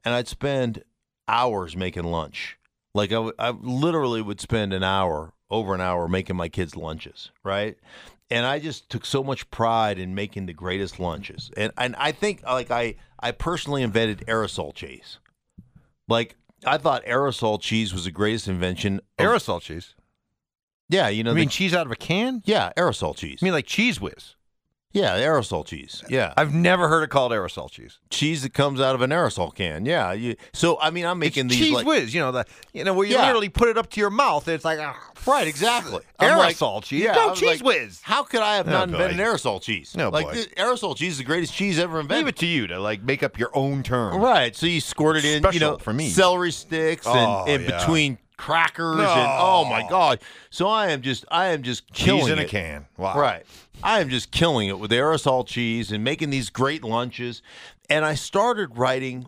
and 0.06 0.14
I'd 0.14 0.30
spend 0.30 0.84
hours 1.28 1.76
making 1.76 2.04
lunch. 2.04 2.58
Like 2.94 3.12
I, 3.12 3.16
w- 3.16 3.34
I 3.40 3.52
literally 3.52 4.22
would 4.22 4.42
spend 4.42 4.74
an 4.74 4.84
hour, 4.84 5.34
over 5.50 5.74
an 5.74 5.82
hour, 5.82 6.08
making 6.08 6.36
my 6.36 6.50
kids 6.50 6.76
lunches, 6.76 7.32
right? 7.44 7.78
And 8.30 8.46
I 8.46 8.60
just 8.60 8.90
took 8.90 9.06
so 9.06 9.24
much 9.24 9.50
pride 9.52 10.00
in 10.00 10.16
making 10.16 10.46
the 10.46 10.54
greatest 10.54 11.00
lunches. 11.00 11.52
And 11.58 11.72
and 11.78 11.96
I 11.98 12.12
think 12.12 12.44
like 12.44 12.72
I 12.72 12.96
I 13.20 13.32
personally 13.32 13.84
invented 13.84 14.26
aerosol 14.28 14.74
cheese. 14.74 15.20
Like 16.08 16.36
I 16.66 16.78
thought 16.78 17.06
aerosol 17.06 17.60
cheese 17.62 17.94
was 17.94 18.06
the 18.06 18.12
greatest 18.12 18.48
invention. 18.48 19.02
Of, 19.18 19.26
aerosol 19.26 19.62
cheese. 19.62 19.96
Yeah, 20.90 21.08
you 21.08 21.24
know. 21.24 21.32
I 21.32 21.34
mean 21.34 21.48
the, 21.48 21.52
cheese 21.52 21.74
out 21.74 21.86
of 21.86 21.92
a 21.92 21.96
can? 21.96 22.42
Yeah, 22.46 22.72
aerosol 22.78 23.16
cheese. 23.16 23.40
I 23.42 23.46
mean 23.46 23.54
like 23.54 23.68
Cheez 23.68 24.00
Whiz. 24.00 24.36
Yeah, 24.94 25.18
aerosol 25.18 25.66
cheese. 25.66 26.04
Yeah, 26.10 26.34
I've 26.36 26.54
never 26.54 26.90
heard 26.90 27.04
it 27.04 27.10
called 27.10 27.32
aerosol 27.32 27.72
cheese. 27.72 28.00
Cheese 28.10 28.44
that 28.44 28.54
comes 28.54 28.82
out 28.82 28.94
of 28.94 29.02
an 29.02 29.10
aerosol 29.12 29.54
can. 29.56 29.86
Yeah, 29.86 30.12
you, 30.12 30.36
so 30.54 30.78
I 30.82 30.90
mean, 30.90 31.06
I'm 31.06 31.18
making 31.18 31.46
it's 31.46 31.56
these 31.56 31.68
cheese 31.68 31.74
like, 31.76 31.86
whiz. 31.86 32.14
You 32.14 32.20
know 32.20 32.32
the 32.34 32.46
you 32.74 32.84
know 32.84 32.94
where 32.94 33.08
you 33.08 33.14
Yeah. 33.16 33.26
literally 33.28 33.48
put 33.50 33.70
it 33.70 33.78
up 33.78 33.90
to 33.92 34.00
your 34.02 34.10
mouth. 34.10 34.48
And 34.48 34.56
it's 34.56 34.66
like 34.66 34.80
ah, 34.82 34.98
right, 35.26 35.48
exactly. 35.48 36.02
I'm 36.20 36.38
like- 36.38 36.58
aerosol 36.58 36.84
cheese. 36.84 37.04
Yeah, 37.04 37.14
no 37.14 37.34
cheese 37.34 37.62
like, 37.62 37.64
whiz. 37.64 38.02
How 38.04 38.24
could 38.24 38.42
I 38.42 38.56
have 38.56 38.68
not 38.68 38.90
invented 38.90 39.18
aerosol 39.18 39.62
cheese? 39.62 39.96
No, 39.96 40.10
like 40.10 40.26
boy. 40.28 40.34
this, 40.34 40.48
aerosol 40.48 40.96
cheese 40.96 41.14
is 41.14 41.18
the 41.20 41.24
greatest 41.24 41.54
cheese 41.54 41.80
ever 41.80 41.98
Leave 42.00 42.04
invented. 42.12 42.28
it 42.36 42.38
to 42.40 42.46
you 42.48 42.68
to 42.68 42.80
like 42.80 43.02
make 43.02 43.24
up 43.24 43.40
your 43.40 43.52
own 43.54 43.84
term. 43.84 44.18
Right. 44.22 44.54
So 44.56 44.66
you 44.66 44.82
squirt 44.82 45.16
it 45.18 45.26
in, 45.26 45.46
you 45.54 45.60
know, 45.62 45.78
for 45.78 45.94
me. 45.94 46.10
celery 46.10 46.52
sticks 46.52 47.06
and, 47.08 47.16
Oh, 47.18 47.46
and 47.48 47.64
yeah. 47.64 47.78
between 47.80 48.18
crackers 48.42 48.98
No. 48.98 49.04
and 49.04 49.30
oh 49.40 49.66
my 49.70 49.88
god. 49.88 50.20
So 50.50 50.68
I 50.68 50.90
am 50.90 51.02
just 51.04 51.26
I 51.30 51.50
am 51.50 51.62
just 51.62 51.92
killing 51.94 52.22
Cheese 52.24 52.30
in 52.32 52.40
a 52.40 52.46
can. 52.46 52.88
Wow. 52.98 53.16
Right. 53.18 53.46
I 53.84 54.00
am 54.00 54.10
just 54.10 54.32
killing 54.32 54.68
it 54.68 54.80
with 54.80 54.90
aerosol 54.90 55.46
cheese 55.46 55.92
and 55.92 56.04
making 56.04 56.32
these 56.32 56.50
great 56.50 56.84
lunches. 56.84 57.44
And 57.88 58.04
I 58.04 58.16
started 58.16 58.78
writing 58.78 59.28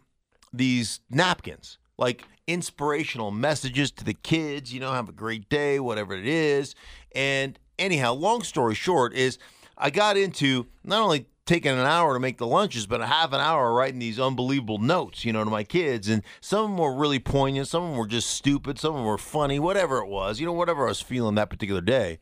these 0.51 0.99
napkins, 1.11 1.77
like 1.97 2.23
inspirational 2.47 3.29
messages 3.29 3.91
to 3.91 4.03
the 4.03 4.15
kids, 4.15 4.73
you 4.73 4.79
know, 4.79 4.91
have 4.93 5.09
a 5.09 5.13
great 5.13 5.47
day, 5.47 5.79
whatever 5.79 6.15
it 6.15 6.25
is. 6.25 6.73
And 7.13 7.59
anyhow, 7.77 8.13
long 8.13 8.41
story 8.41 8.73
short 8.73 9.13
is 9.13 9.37
I 9.77 9.91
got 9.91 10.17
into 10.17 10.65
not 10.83 11.01
only 11.03 11.27
taking 11.45 11.71
an 11.71 11.79
hour 11.79 12.13
to 12.13 12.19
make 12.19 12.37
the 12.37 12.47
lunches, 12.47 12.85
but 12.85 13.01
a 13.01 13.05
half 13.05 13.33
an 13.33 13.41
hour 13.41 13.73
writing 13.73 13.99
these 13.99 14.19
unbelievable 14.19 14.77
notes, 14.77 15.25
you 15.25 15.33
know, 15.33 15.43
to 15.43 15.49
my 15.49 15.63
kids. 15.63 16.07
And 16.07 16.23
some 16.39 16.63
of 16.63 16.69
them 16.69 16.77
were 16.77 16.95
really 16.95 17.19
poignant, 17.19 17.67
some 17.67 17.83
of 17.83 17.89
them 17.89 17.97
were 17.97 18.07
just 18.07 18.29
stupid, 18.29 18.79
some 18.79 18.91
of 18.91 18.97
them 18.97 19.05
were 19.05 19.17
funny, 19.17 19.59
whatever 19.59 19.97
it 19.97 20.07
was, 20.07 20.39
you 20.39 20.45
know, 20.45 20.53
whatever 20.53 20.85
I 20.85 20.89
was 20.89 21.01
feeling 21.01 21.35
that 21.35 21.49
particular 21.49 21.81
day. 21.81 22.19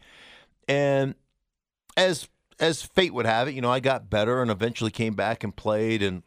And 0.68 1.16
as 1.96 2.28
as 2.60 2.84
fate 2.84 3.14
would 3.14 3.26
have 3.26 3.48
it, 3.48 3.56
you 3.56 3.62
know, 3.62 3.72
I 3.72 3.80
got 3.80 4.10
better 4.10 4.42
and 4.42 4.52
eventually 4.52 4.92
came 4.92 5.16
back 5.16 5.44
and 5.44 5.56
played 5.56 6.02
and 6.02 6.24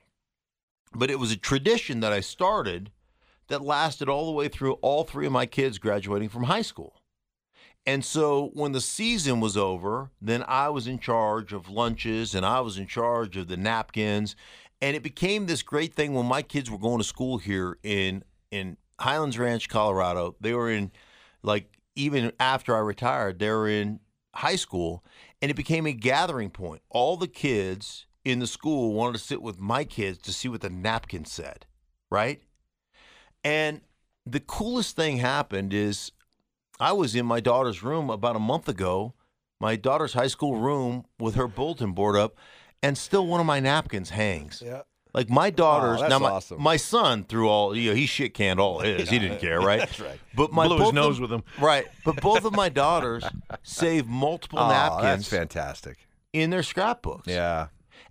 but 0.95 1.11
it 1.11 1.19
was 1.19 1.33
a 1.33 1.37
tradition 1.37 2.01
that 2.01 2.13
I 2.13 2.21
started 2.21 2.91
that 3.49 3.63
lasted 3.63 4.09
all 4.09 4.27
the 4.27 4.33
way 4.33 4.49
through 4.49 4.75
all 4.75 5.05
three 5.05 5.27
of 5.27 5.33
my 5.33 5.47
kids 5.47 5.79
graduating 5.79 6.29
from 6.29 6.45
high 6.45 6.63
school. 6.63 7.01
And 7.87 8.05
so 8.05 8.51
when 8.55 8.73
the 8.73 8.81
season 8.81 9.41
was 9.41 9.57
over, 9.57 10.11
then 10.21 10.43
I 10.49 10.71
was 10.71 10.87
in 10.87 10.99
charge 10.99 11.53
of 11.53 11.69
lunches 11.69 12.35
and 12.35 12.45
I 12.47 12.61
was 12.61 12.79
in 12.79 12.87
charge 12.87 13.37
of 13.37 13.49
the 13.49 13.57
napkins 13.57 14.37
and 14.81 14.97
it 14.97 15.03
became 15.03 15.47
this 15.47 15.63
great 15.63 15.95
thing 15.95 16.15
when 16.15 16.27
my 16.27 16.43
kids 16.43 16.71
were 16.71 16.79
going 16.79 16.99
to 16.99 17.05
school 17.05 17.39
here 17.39 17.79
in 17.83 18.25
in 18.51 18.77
Highlands 19.01 19.39
Ranch, 19.39 19.69
Colorado. 19.69 20.37
They 20.41 20.55
were 20.55 20.71
in 20.71 20.93
like 21.43 21.79
even 21.97 22.33
after 22.41 22.75
I 22.75 22.81
retired, 22.81 23.39
they 23.39 23.51
were 23.51 23.69
in 23.69 24.01
high 24.35 24.57
school 24.57 25.05
and 25.41 25.51
it 25.51 25.55
became 25.55 25.87
a 25.87 25.93
gathering 25.93 26.51
point. 26.51 26.83
All 26.91 27.17
the 27.17 27.29
kids 27.29 28.07
in 28.25 28.39
the 28.39 28.47
school 28.47 28.95
wanted 28.95 29.19
to 29.19 29.25
sit 29.25 29.43
with 29.43 29.59
my 29.59 29.85
kids 29.85 30.19
to 30.19 30.33
see 30.33 30.49
what 30.49 30.63
the 30.63 30.71
napkin 30.71 31.25
said, 31.25 31.67
right? 32.11 32.43
And 33.43 33.83
the 34.27 34.41
coolest 34.41 34.97
thing 34.97 35.19
happened 35.19 35.75
is 35.75 36.13
I 36.81 36.93
was 36.93 37.15
in 37.15 37.27
my 37.27 37.41
daughter's 37.41 37.83
room 37.83 38.11
about 38.11 38.37
a 38.37 38.41
month 38.41 38.69
ago, 38.69 39.15
my 39.61 39.77
daughter's 39.77 40.13
high 40.15 40.27
school 40.27 40.57
room 40.57 41.05
with 41.19 41.35
her 41.37 41.47
bulletin 41.49 41.93
board 41.93 42.17
up, 42.17 42.37
and 42.83 42.99
still 42.99 43.27
one 43.27 43.41
of 43.41 43.47
my 43.47 43.61
napkins 43.61 44.11
hangs. 44.11 44.63
Yeah. 44.65 44.83
Like 45.13 45.31
my 45.31 45.51
daughter's 45.51 46.01
now, 46.09 46.19
my, 46.19 46.31
awesome. 46.31 46.61
my 46.61 46.77
son 46.77 47.23
threw 47.23 47.49
all 47.49 47.77
you 47.77 47.91
know 47.91 47.95
he 47.97 48.05
shit 48.05 48.35
canned 48.35 48.59
all 48.59 48.79
his. 48.81 49.09
he 49.09 49.21
didn't 49.21 49.39
care, 49.39 49.61
right? 49.61 49.79
That's 49.79 50.01
right. 50.01 50.19
But 50.35 50.53
my 50.53 50.67
Blew 50.67 50.79
his 50.79 50.93
nose 50.93 51.19
of, 51.19 51.23
with 51.23 51.33
him. 51.33 51.45
right? 51.61 51.87
But 52.05 52.21
both 52.21 52.45
of 52.45 52.53
my 52.53 52.69
daughters 52.85 53.23
saved 53.63 54.09
multiple 54.09 54.59
Oh, 54.59 54.69
that's 55.01 55.29
fantastic. 55.29 55.99
in 56.33 56.51
their 56.51 56.65
scrapbooks. 56.65 57.29
Yeah. 57.29 57.69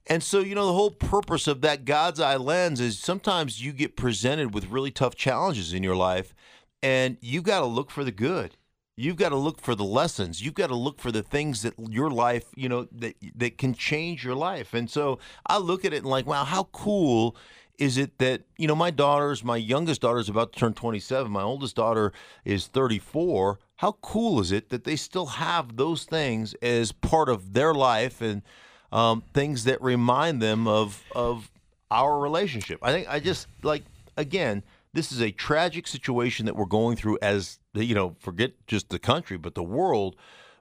And 0.08 0.24
so, 0.24 0.40
you 0.40 0.56
know, 0.56 0.66
the 0.66 0.74
whole 0.74 0.92
purpose 0.92 1.48
of 1.48 1.60
that 1.62 1.84
God's 1.86 2.20
eye 2.22 2.36
lens 2.38 2.80
is 2.80 3.00
sometimes 3.00 3.62
you 3.64 3.74
get 3.74 3.96
presented 3.98 4.54
with 4.54 4.70
really 4.70 4.92
tough 4.92 5.16
challenges 5.16 5.74
in 5.74 5.82
your 5.84 5.96
life, 5.96 6.34
and 6.84 7.18
you've 7.22 7.46
got 7.46 7.62
to 7.62 7.66
look 7.66 7.90
for 7.90 8.04
the 8.04 8.12
good. 8.12 8.58
You've 8.96 9.16
got 9.16 9.30
to 9.30 9.38
look 9.38 9.60
for 9.60 9.74
the 9.74 9.84
lessons. 9.84 10.44
You've 10.44 10.54
got 10.54 10.68
to 10.68 10.76
look 10.76 11.00
for 11.00 11.12
the 11.12 11.24
things 11.24 11.64
that 11.64 11.74
your 11.80 12.12
life, 12.12 12.46
you 12.56 12.70
know, 12.70 12.88
that 12.92 13.16
that 13.36 13.58
can 13.58 13.74
change 13.74 14.24
your 14.24 14.36
life. 14.36 14.76
And 14.76 14.88
so 14.88 15.18
I 15.48 15.58
look 15.58 15.84
at 15.84 15.94
it 15.94 16.04
and 16.04 16.06
like, 16.06 16.28
wow, 16.28 16.44
how 16.44 16.66
cool 16.66 17.36
is 17.80 17.98
it 17.98 18.20
that 18.20 18.44
you 18.58 18.68
know 18.68 18.76
my 18.76 18.92
daughters, 18.92 19.44
my 19.44 19.58
youngest 19.58 20.02
daughter 20.02 20.20
is 20.20 20.30
about 20.30 20.54
to 20.54 20.60
turn 20.60 20.74
27, 20.74 21.32
my 21.32 21.42
oldest 21.42 21.76
daughter 21.76 22.14
is 22.46 22.68
34. 22.68 23.58
How 23.78 23.94
cool 24.02 24.40
is 24.40 24.52
it 24.52 24.70
that 24.70 24.84
they 24.84 24.96
still 24.96 25.26
have 25.26 25.76
those 25.76 26.04
things 26.04 26.54
as 26.62 26.92
part 26.92 27.30
of 27.30 27.54
their 27.54 27.74
life 27.74 28.22
and 28.22 28.44
um, 28.92 29.24
things 29.34 29.64
that 29.64 29.82
remind 29.82 30.40
them 30.40 30.68
of 30.68 31.04
of 31.16 31.50
our 31.90 32.20
relationship. 32.20 32.80
I 32.84 32.92
think 32.92 33.08
I 33.10 33.20
just 33.20 33.48
like 33.64 33.84
again, 34.18 34.64
this 34.94 35.12
is 35.12 35.22
a 35.22 35.32
tragic 35.32 35.88
situation 35.88 36.46
that 36.46 36.56
we're 36.56 36.66
going 36.66 36.96
through 36.96 37.18
as 37.22 37.60
you 37.74 37.96
know, 37.96 38.16
forget 38.20 38.54
just 38.68 38.90
the 38.90 39.00
country, 39.00 39.38
but 39.38 39.56
the 39.56 39.64
world. 39.64 40.16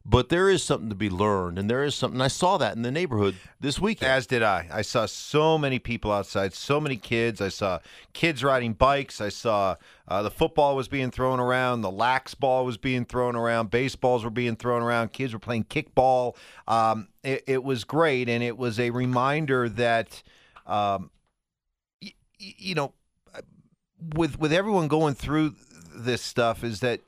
but 0.05 0.31
there 0.31 0.51
is 0.51 0.65
something 0.65 0.89
to 0.89 0.97
be 0.97 1.09
learned, 1.09 1.61
and 1.61 1.71
there 1.71 1.85
is 1.85 1.95
something. 1.95 2.21
I 2.21 2.27
saw 2.27 2.57
that 2.59 2.75
in 2.75 2.83
the 2.83 2.91
neighborhood 2.91 3.37
this 3.61 3.79
weekend. 3.79 4.11
As 4.11 4.27
did 4.27 4.43
I. 4.43 4.69
I 4.73 4.83
saw 4.83 5.07
so 5.07 5.57
many 5.57 5.79
people 5.79 6.11
outside, 6.11 6.55
so 6.55 6.81
many 6.81 6.97
kids. 6.97 7.41
I 7.41 7.51
saw 7.51 7.79
kids 8.13 8.43
riding 8.43 8.73
bikes. 8.73 9.21
I 9.21 9.29
saw 9.29 9.77
uh, 10.09 10.23
the 10.23 10.31
football 10.31 10.75
was 10.75 10.89
being 10.89 11.13
thrown 11.13 11.39
around, 11.39 11.83
the 11.83 11.91
lax 11.91 12.35
ball 12.35 12.65
was 12.65 12.79
being 12.79 13.05
thrown 13.05 13.37
around, 13.37 13.71
baseballs 13.71 14.25
were 14.25 14.31
being 14.31 14.57
thrown 14.57 14.83
around, 14.83 15.13
kids 15.13 15.33
were 15.33 15.39
playing 15.39 15.65
kickball. 15.65 16.35
Um, 16.67 17.09
it, 17.23 17.45
it, 17.47 17.63
was 17.63 17.85
great, 17.85 18.29
and 18.29 18.43
it 18.43 18.59
was 18.59 18.81
a 18.81 18.91
reminder 18.91 19.69
that, 19.69 20.21
um, 20.67 21.11
you 22.41 22.75
know, 22.75 22.93
with 24.15 24.39
with 24.39 24.53
everyone 24.53 24.89
going 24.89 25.15
through 25.15 25.55
this 25.95 26.23
stuff, 26.23 26.65
is 26.65 26.81
that 26.81 27.01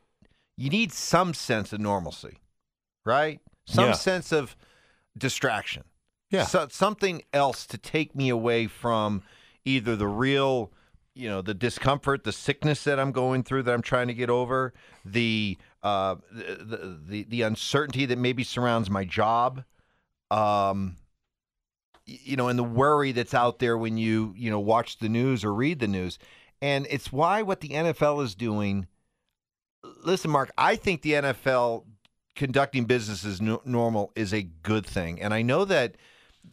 you 0.57 0.71
need 0.71 0.93
some 0.93 1.35
sense 1.35 1.73
of 1.73 1.81
normalcy 1.81 2.39
right? 3.07 3.41
Some 3.67 3.89
Yeah. 3.89 3.93
sense 3.93 4.33
of 4.33 4.57
distraction. 5.17 5.85
Yeah. 6.31 6.47
So, 6.47 6.69
something 6.71 7.23
else 7.35 7.67
to 7.67 7.77
take 7.77 8.15
me 8.17 8.31
away 8.31 8.67
from 8.67 9.23
either 9.65 9.95
the 9.95 10.07
real, 10.09 10.73
you 11.15 11.29
know, 11.29 11.43
the 11.43 11.53
discomfort, 11.55 12.25
the 12.25 12.33
sickness 12.33 12.83
that 12.85 12.99
I'm 12.99 13.13
going 13.13 13.43
through 13.43 13.65
that 13.65 13.75
I'm 13.75 13.83
trying 13.83 14.09
to 14.09 14.15
get 14.15 14.31
over, 14.31 14.73
the 15.05 15.59
uh, 15.83 16.17
the, 16.33 16.99
the 17.07 17.23
the 17.25 17.43
uncertainty 17.43 18.07
that 18.07 18.17
maybe 18.19 18.43
surrounds 18.43 18.89
my 18.89 19.05
job, 19.05 19.65
um, 20.31 20.97
you 22.07 22.37
know, 22.37 22.49
and 22.49 22.59
the 22.59 22.65
worry 22.65 23.13
that's 23.13 23.35
out 23.35 23.59
there 23.59 23.77
when 23.77 23.99
you 23.99 24.35
you 24.37 24.51
know 24.51 24.61
watch 24.61 24.99
the 24.99 25.09
news 25.11 25.45
or 25.45 25.53
read 25.55 25.79
the 25.79 25.89
news, 25.89 26.19
and 26.65 26.87
it's 26.89 27.13
why 27.13 27.43
what 27.43 27.61
the 27.61 27.69
NFL 27.69 28.25
is 28.25 28.35
doing. 28.35 28.87
Listen, 30.03 30.31
Mark, 30.31 30.51
I 30.57 30.77
think 30.77 31.03
the 31.03 31.13
NFL 31.13 31.85
conducting 32.35 32.87
business 32.87 33.23
as 33.23 33.39
no- 33.39 33.61
normal 33.67 34.13
is 34.17 34.33
a 34.33 34.45
good 34.63 34.87
thing. 34.87 35.21
And 35.21 35.35
I 35.35 35.43
know 35.43 35.67
that 35.67 35.97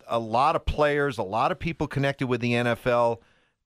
a 0.07 0.19
lot 0.19 0.57
of 0.57 0.65
players, 0.65 1.17
a 1.17 1.23
lot 1.23 1.53
of 1.53 1.59
people 1.59 1.87
connected 1.87 2.27
with 2.27 2.41
the 2.41 2.51
NFL 2.51 3.21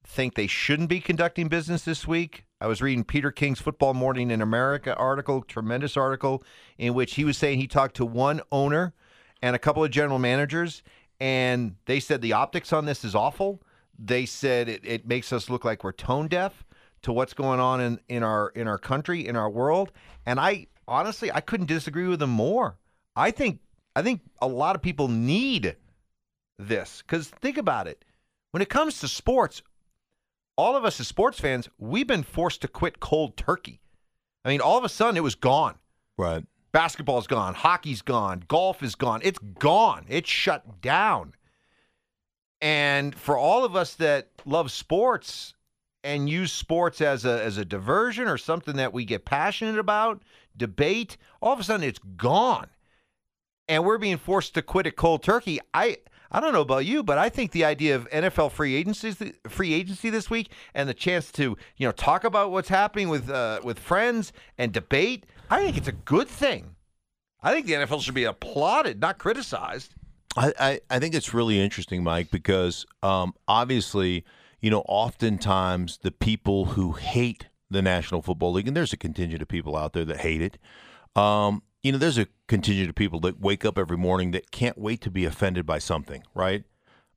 think 0.05 0.35
they 0.35 0.45
shouldn't 0.45 0.87
be 0.87 0.99
conducting 0.99 1.47
business 1.47 1.81
this 1.81 2.07
week. 2.07 2.45
I 2.61 2.67
was 2.67 2.79
reading 2.79 3.05
Peter 3.05 3.31
King's 3.31 3.59
Football 3.59 3.95
Morning 3.95 4.29
in 4.29 4.39
America 4.39 4.95
article, 4.97 5.41
tremendous 5.41 5.97
article, 5.97 6.43
in 6.77 6.93
which 6.93 7.15
he 7.15 7.25
was 7.25 7.39
saying 7.39 7.57
he 7.57 7.65
talked 7.65 7.95
to 7.95 8.05
one 8.05 8.39
owner 8.51 8.93
and 9.41 9.55
a 9.55 9.59
couple 9.59 9.83
of 9.83 9.89
general 9.89 10.19
managers, 10.19 10.83
and 11.19 11.75
they 11.87 11.99
said 11.99 12.21
the 12.21 12.33
optics 12.33 12.71
on 12.71 12.85
this 12.85 13.03
is 13.03 13.15
awful. 13.15 13.63
They 13.97 14.25
said 14.25 14.69
it, 14.69 14.81
it 14.83 15.07
makes 15.07 15.31
us 15.31 15.49
look 15.49 15.63
like 15.65 15.83
we're 15.83 15.91
tone 15.91 16.27
deaf 16.27 16.63
to 17.03 17.13
what's 17.13 17.33
going 17.33 17.59
on 17.59 17.81
in, 17.81 17.99
in 18.09 18.23
our 18.23 18.49
in 18.49 18.67
our 18.67 18.77
country, 18.77 19.27
in 19.27 19.35
our 19.35 19.49
world. 19.49 19.91
And 20.25 20.39
I 20.39 20.67
honestly 20.87 21.31
I 21.31 21.41
couldn't 21.41 21.67
disagree 21.67 22.07
with 22.07 22.19
them 22.19 22.31
more. 22.31 22.77
I 23.15 23.31
think 23.31 23.59
I 23.95 24.01
think 24.01 24.21
a 24.41 24.47
lot 24.47 24.75
of 24.75 24.81
people 24.81 25.07
need 25.07 25.75
this 26.57 27.01
because 27.01 27.27
think 27.27 27.57
about 27.57 27.87
it. 27.87 28.03
When 28.51 28.61
it 28.61 28.69
comes 28.69 28.99
to 28.99 29.07
sports, 29.07 29.61
all 30.57 30.75
of 30.75 30.85
us 30.85 30.99
as 30.99 31.07
sports 31.07 31.39
fans, 31.39 31.69
we've 31.77 32.07
been 32.07 32.23
forced 32.23 32.61
to 32.61 32.67
quit 32.67 32.99
cold 32.99 33.37
turkey. 33.37 33.81
I 34.43 34.49
mean, 34.49 34.61
all 34.61 34.77
of 34.77 34.83
a 34.83 34.89
sudden 34.89 35.17
it 35.17 35.23
was 35.23 35.35
gone. 35.35 35.75
right. 36.17 36.43
Basketball's 36.71 37.25
gone, 37.27 37.53
hockey's 37.53 38.01
gone, 38.01 38.43
golf 38.49 38.83
is 38.83 38.95
gone. 38.95 39.21
It's 39.23 39.39
gone. 39.39 40.05
It's 40.09 40.29
shut 40.29 40.81
down. 40.81 41.33
And 42.61 43.15
for 43.15 43.37
all 43.37 43.65
of 43.65 43.75
us 43.75 43.95
that 43.95 44.29
love 44.45 44.71
sports 44.71 45.53
and 46.03 46.29
use 46.29 46.51
sports 46.51 47.01
as 47.01 47.25
a 47.25 47.43
as 47.43 47.57
a 47.57 47.65
diversion 47.65 48.27
or 48.27 48.37
something 48.37 48.75
that 48.77 48.93
we 48.93 49.05
get 49.05 49.25
passionate 49.25 49.79
about, 49.79 50.23
debate, 50.55 51.17
all 51.41 51.53
of 51.53 51.59
a 51.59 51.63
sudden 51.63 51.87
it's 51.87 51.99
gone. 52.17 52.67
And 53.67 53.83
we're 53.83 53.97
being 53.97 54.17
forced 54.17 54.53
to 54.53 54.61
quit 54.61 54.85
at 54.85 54.95
cold 54.95 55.23
turkey. 55.23 55.59
I 55.73 55.97
I 56.31 56.39
don't 56.39 56.53
know 56.53 56.61
about 56.61 56.85
you, 56.85 57.03
but 57.03 57.17
I 57.17 57.29
think 57.29 57.51
the 57.51 57.65
idea 57.65 57.95
of 57.95 58.09
NFL 58.09 58.51
free 58.51 58.75
agencies 58.75 59.21
free 59.47 59.73
agency 59.73 60.09
this 60.09 60.29
week 60.29 60.51
and 60.73 60.89
the 60.89 60.93
chance 60.93 61.31
to, 61.33 61.57
you 61.77 61.87
know, 61.87 61.91
talk 61.91 62.23
about 62.23 62.51
what's 62.51 62.69
happening 62.69 63.09
with 63.09 63.29
uh, 63.29 63.61
with 63.63 63.79
friends 63.79 64.33
and 64.57 64.71
debate, 64.71 65.25
I 65.49 65.63
think 65.63 65.77
it's 65.77 65.87
a 65.87 65.93
good 65.93 66.27
thing. 66.27 66.75
I 67.41 67.51
think 67.51 67.67
the 67.67 67.73
NFL 67.73 68.01
should 68.01 68.15
be 68.15 68.23
applauded, 68.23 68.99
not 68.99 69.17
criticized. 69.17 69.93
I, 70.37 70.81
I, 70.89 70.99
think 70.99 71.15
it's 71.15 71.33
really 71.33 71.59
interesting, 71.59 72.03
Mike, 72.03 72.29
because 72.29 72.85
um, 73.01 73.33
obviously, 73.47 74.25
you 74.59 74.69
know, 74.69 74.83
oftentimes 74.87 75.99
the 75.99 76.11
people 76.11 76.65
who 76.65 76.93
hate 76.93 77.47
the 77.69 77.81
National 77.81 78.21
Football 78.21 78.53
League, 78.53 78.67
and 78.67 78.75
there's 78.75 78.93
a 78.93 78.97
contingent 78.97 79.41
of 79.41 79.47
people 79.47 79.75
out 79.75 79.93
there 79.93 80.05
that 80.05 80.17
hate 80.17 80.41
it. 80.41 80.57
Um, 81.15 81.63
you 81.83 81.91
know, 81.91 81.97
there's 81.97 82.17
a 82.17 82.27
contingent 82.47 82.89
of 82.89 82.95
people 82.95 83.19
that 83.21 83.39
wake 83.39 83.63
up 83.63 83.77
every 83.77 83.97
morning 83.97 84.31
that 84.31 84.51
can't 84.51 84.77
wait 84.77 85.01
to 85.01 85.11
be 85.11 85.23
offended 85.23 85.65
by 85.65 85.79
something, 85.79 86.23
right? 86.33 86.63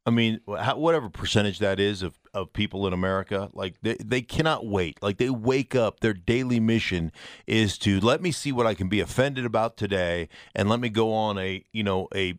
I 0.07 0.11
mean, 0.11 0.41
whatever 0.47 1.11
percentage 1.11 1.59
that 1.59 1.79
is 1.79 2.03
of, 2.03 2.19
of 2.33 2.55
people 2.55 2.87
in 2.87 2.95
America, 2.95 3.51
like 3.53 3.75
they, 3.83 3.97
they 4.03 4.23
cannot 4.23 4.67
wait. 4.67 5.03
Like 5.03 5.19
they 5.19 5.29
wake 5.29 5.75
up, 5.75 6.01
their 6.01 6.15
daily 6.15 6.61
mission 6.61 7.13
is 7.47 7.77
to 7.79 8.01
let 8.01 8.23
me 8.23 8.31
see 8.31 8.51
what 8.51 8.67
I 8.67 8.73
can 8.73 8.89
be 8.89 9.01
offended 9.01 9.45
about 9.45 9.77
today, 9.77 10.31
and 10.55 10.69
let 10.69 10.81
me 10.81 10.89
go 10.89 11.13
on 11.13 11.37
a 11.37 11.63
you 11.73 11.83
know 11.83 12.09
a 12.15 12.39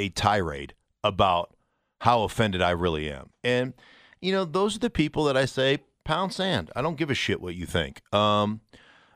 a 0.00 0.08
tirade 0.08 0.74
about 1.04 1.54
how 2.00 2.22
offended 2.22 2.62
I 2.62 2.70
really 2.70 3.10
am. 3.10 3.30
And 3.44 3.74
you 4.20 4.32
know, 4.32 4.44
those 4.44 4.76
are 4.76 4.80
the 4.80 4.90
people 4.90 5.24
that 5.24 5.36
I 5.36 5.44
say 5.44 5.78
pound 6.04 6.32
sand. 6.32 6.70
I 6.74 6.82
don't 6.82 6.96
give 6.96 7.10
a 7.10 7.14
shit 7.14 7.40
what 7.40 7.54
you 7.54 7.66
think. 7.66 8.02
Um, 8.14 8.60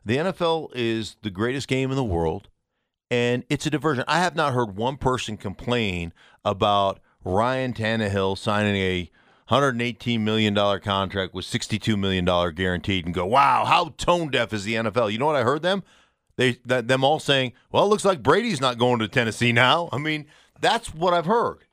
the 0.05 0.17
NFL 0.17 0.71
is 0.75 1.17
the 1.23 1.31
greatest 1.31 1.69
game 1.69 1.91
in 1.91 1.97
the 1.97 2.05
world, 2.05 2.49
and 3.11 3.45
it's 3.49 3.67
a 3.67 3.71
diversion. 3.71 4.05
I 4.07 4.21
have 4.21 4.37
not 4.37 4.53
heard 4.53 4.77
one 4.77 4.97
person 4.97 5.37
complain 5.37 6.13
about 6.45 7.01
Ryan 7.25 7.73
Tannehill 7.73 8.37
signing 8.37 8.77
a 8.77 9.11
$118 9.51 10.21
million 10.21 10.55
contract 10.81 11.35
with 11.35 11.45
$62 11.45 11.99
million 11.99 12.25
guaranteed 12.55 13.05
and 13.05 13.15
go, 13.15 13.27
wow, 13.27 13.65
how 13.65 13.95
tone 13.97 14.31
deaf 14.31 14.53
is 14.53 14.65
the 14.65 14.75
NFL? 14.75 15.13
You 15.13 15.19
know 15.19 15.27
what 15.27 15.37
I 15.37 15.43
heard 15.43 15.63
them? 15.63 15.83
They 16.37 16.59
them 16.65 17.05
all 17.05 17.21
saying, 17.21 17.53
well, 17.71 17.85
it 17.85 17.89
looks 17.89 18.05
like 18.05 18.23
Brady's 18.23 18.61
not 18.61 18.79
going 18.79 18.99
to 18.99 19.07
Tennessee 19.07 19.53
now. 19.53 19.89
I 19.93 19.99
mean, 19.99 20.27
that's 20.61 20.95
what 20.95 21.15
I've 21.15 21.27
heard. 21.27 21.65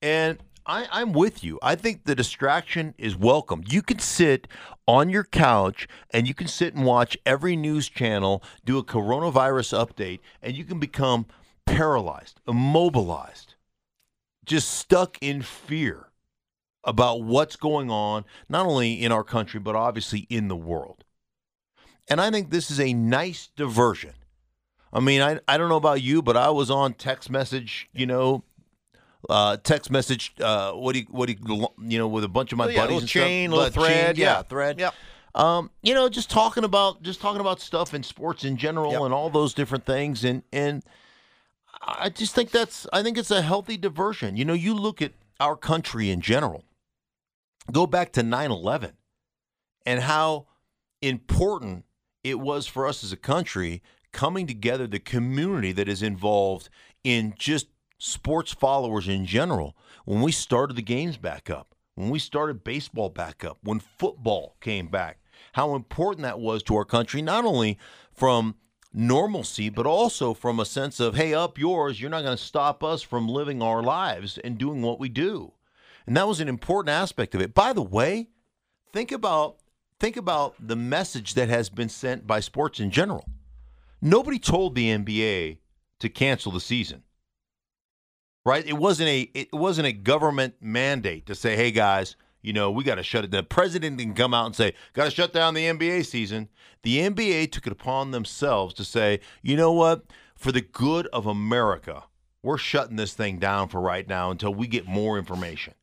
And 0.00 0.38
I, 0.66 0.86
I'm 0.92 1.12
with 1.12 1.42
you. 1.42 1.58
I 1.62 1.74
think 1.74 2.04
the 2.04 2.14
distraction 2.14 2.94
is 2.98 3.16
welcome. 3.16 3.64
You 3.68 3.80
can 3.80 3.98
sit 3.98 4.46
on 4.86 5.08
your 5.08 5.24
couch 5.24 5.88
and 6.10 6.28
you 6.28 6.34
can 6.34 6.46
sit 6.46 6.74
and 6.74 6.84
watch 6.84 7.16
every 7.24 7.56
news 7.56 7.88
channel 7.88 8.42
do 8.64 8.78
a 8.78 8.84
coronavirus 8.84 9.86
update, 9.86 10.20
and 10.42 10.56
you 10.56 10.64
can 10.64 10.78
become 10.78 11.26
paralyzed, 11.64 12.40
immobilized, 12.46 13.54
just 14.44 14.70
stuck 14.70 15.18
in 15.22 15.42
fear 15.42 16.08
about 16.84 17.22
what's 17.22 17.56
going 17.56 17.90
on, 17.90 18.24
not 18.48 18.66
only 18.66 19.02
in 19.02 19.12
our 19.12 19.24
country, 19.24 19.60
but 19.60 19.76
obviously 19.76 20.26
in 20.30 20.48
the 20.48 20.56
world. 20.56 21.04
And 22.08 22.20
I 22.20 22.30
think 22.30 22.50
this 22.50 22.70
is 22.70 22.80
a 22.80 22.92
nice 22.92 23.48
diversion. 23.56 24.12
I 24.92 25.00
mean, 25.00 25.20
I, 25.20 25.38
I 25.46 25.58
don't 25.58 25.68
know 25.68 25.76
about 25.76 26.02
you, 26.02 26.22
but 26.22 26.36
I 26.36 26.50
was 26.50 26.70
on 26.70 26.94
text 26.94 27.30
message, 27.30 27.88
you 27.92 28.06
know, 28.06 28.42
uh, 29.28 29.56
text 29.58 29.90
message. 29.90 30.32
Uh, 30.40 30.72
what 30.72 30.94
do 30.94 31.00
you, 31.00 31.06
what 31.10 31.26
do 31.28 31.34
you, 31.34 31.68
you 31.86 31.98
know, 31.98 32.08
with 32.08 32.24
a 32.24 32.28
bunch 32.28 32.52
of 32.52 32.58
my 32.58 32.66
Oh, 32.66 32.68
yeah, 32.68 32.76
buddies, 32.80 32.88
little 32.88 33.00
and 33.00 33.08
chain, 33.08 33.50
stuff. 33.50 33.58
little 33.76 33.82
Uh, 33.82 33.86
chain, 33.88 33.94
thread, 34.04 34.18
yeah, 34.18 34.26
yeah. 34.36 34.42
thread. 34.42 34.80
yeah. 34.80 34.90
Um, 35.34 35.70
you 35.82 35.92
know, 35.94 36.08
just 36.08 36.30
talking 36.30 36.64
about 36.64 37.02
just 37.02 37.20
talking 37.20 37.40
about 37.40 37.60
stuff 37.60 37.92
in 37.94 38.02
sports 38.02 38.44
in 38.44 38.56
general 38.56 38.92
Yep. 38.92 39.02
and 39.02 39.14
all 39.14 39.28
those 39.30 39.52
different 39.54 39.84
things, 39.84 40.24
and 40.24 40.42
and 40.52 40.82
I 41.82 42.08
just 42.08 42.34
think 42.34 42.50
that's 42.50 42.86
I 42.92 43.02
think 43.02 43.18
it's 43.18 43.30
a 43.30 43.42
healthy 43.42 43.76
diversion. 43.76 44.36
You 44.36 44.44
know, 44.46 44.54
you 44.54 44.74
look 44.74 45.02
at 45.02 45.12
our 45.38 45.54
country 45.54 46.10
in 46.10 46.22
general. 46.22 46.64
Go 47.70 47.86
back 47.86 48.12
to 48.14 48.22
9/11 48.22 48.92
and 49.84 50.00
how 50.00 50.46
important 51.02 51.84
it 52.24 52.40
was 52.40 52.66
for 52.66 52.86
us 52.86 53.04
as 53.04 53.12
a 53.12 53.16
country 53.16 53.82
coming 54.12 54.46
together, 54.46 54.86
the 54.86 54.98
community 54.98 55.72
that 55.72 55.88
is 55.88 56.02
involved 56.02 56.68
in 57.04 57.34
just 57.36 57.66
sports 57.98 58.52
followers 58.52 59.08
in 59.08 59.26
general. 59.26 59.76
When 60.04 60.22
we 60.22 60.32
started 60.32 60.76
the 60.76 60.82
games 60.82 61.16
back 61.16 61.50
up, 61.50 61.74
when 61.94 62.10
we 62.10 62.18
started 62.18 62.64
baseball 62.64 63.08
back 63.08 63.44
up, 63.44 63.58
when 63.62 63.80
football 63.80 64.56
came 64.60 64.88
back, 64.88 65.20
how 65.52 65.74
important 65.74 66.22
that 66.22 66.40
was 66.40 66.62
to 66.64 66.76
our 66.76 66.84
country, 66.84 67.22
not 67.22 67.44
only 67.44 67.78
from 68.12 68.54
normalcy, 68.92 69.68
but 69.68 69.86
also 69.86 70.34
from 70.34 70.60
a 70.60 70.64
sense 70.64 71.00
of, 71.00 71.14
hey, 71.14 71.34
up 71.34 71.58
yours, 71.58 72.00
you're 72.00 72.10
not 72.10 72.22
going 72.22 72.36
to 72.36 72.42
stop 72.42 72.82
us 72.82 73.02
from 73.02 73.28
living 73.28 73.62
our 73.62 73.82
lives 73.82 74.38
and 74.38 74.58
doing 74.58 74.82
what 74.82 74.98
we 74.98 75.08
do. 75.08 75.52
And 76.06 76.16
that 76.16 76.26
was 76.26 76.40
an 76.40 76.48
important 76.48 76.90
aspect 76.90 77.34
of 77.34 77.40
it. 77.40 77.52
By 77.54 77.72
the 77.72 77.82
way, 77.82 78.28
think 78.92 79.12
about 79.12 79.56
think 80.00 80.16
about 80.16 80.54
the 80.60 80.76
message 80.76 81.34
that 81.34 81.48
has 81.48 81.68
been 81.68 81.88
sent 81.88 82.26
by 82.26 82.40
sports 82.40 82.80
in 82.80 82.90
general. 82.90 83.28
Nobody 84.00 84.38
told 84.38 84.74
the 84.74 84.88
NBA 84.88 85.58
to 86.00 86.08
cancel 86.08 86.52
the 86.52 86.60
season. 86.60 87.02
Right? 88.44 88.66
It 88.66 88.78
wasn't 88.78 89.08
a 89.08 89.20
it 89.34 89.52
wasn't 89.52 89.88
a 89.88 89.92
government 89.92 90.54
mandate 90.60 91.26
to 91.26 91.34
say, 91.34 91.54
"Hey 91.54 91.70
guys, 91.70 92.16
you 92.40 92.52
know, 92.52 92.70
we 92.70 92.82
got 92.82 92.94
to 92.94 93.02
shut 93.02 93.24
it." 93.24 93.30
Down. 93.30 93.42
The 93.42 93.46
president 93.46 93.98
didn't 93.98 94.14
come 94.14 94.32
out 94.32 94.46
and 94.46 94.56
say, 94.56 94.72
"Got 94.94 95.04
to 95.04 95.10
shut 95.10 95.32
down 95.32 95.54
the 95.54 95.66
NBA 95.66 96.06
season." 96.06 96.48
The 96.82 96.98
NBA 96.98 97.50
took 97.52 97.66
it 97.66 97.72
upon 97.72 98.12
themselves 98.12 98.72
to 98.74 98.84
say, 98.84 99.20
"You 99.42 99.56
know 99.56 99.72
what? 99.72 100.06
for 100.38 100.52
the 100.52 100.60
good 100.60 101.08
of 101.08 101.26
America, 101.26 102.04
we're 102.42 102.56
shutting 102.58 102.96
this 102.96 103.12
thing 103.12 103.38
down 103.38 103.68
for 103.68 103.80
right 103.80 104.08
now 104.08 104.30
until 104.30 104.54
we 104.54 104.68
get 104.68 104.86
more 104.86 105.18
information. 105.18 105.74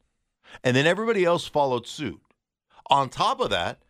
And 0.63 0.75
then 0.75 0.87
everybody 0.87 1.25
else 1.25 1.45
followed 1.45 1.85
suit. 1.85 2.21
On 2.89 3.09
top 3.09 3.41
of 3.41 3.49
that, 3.49 3.83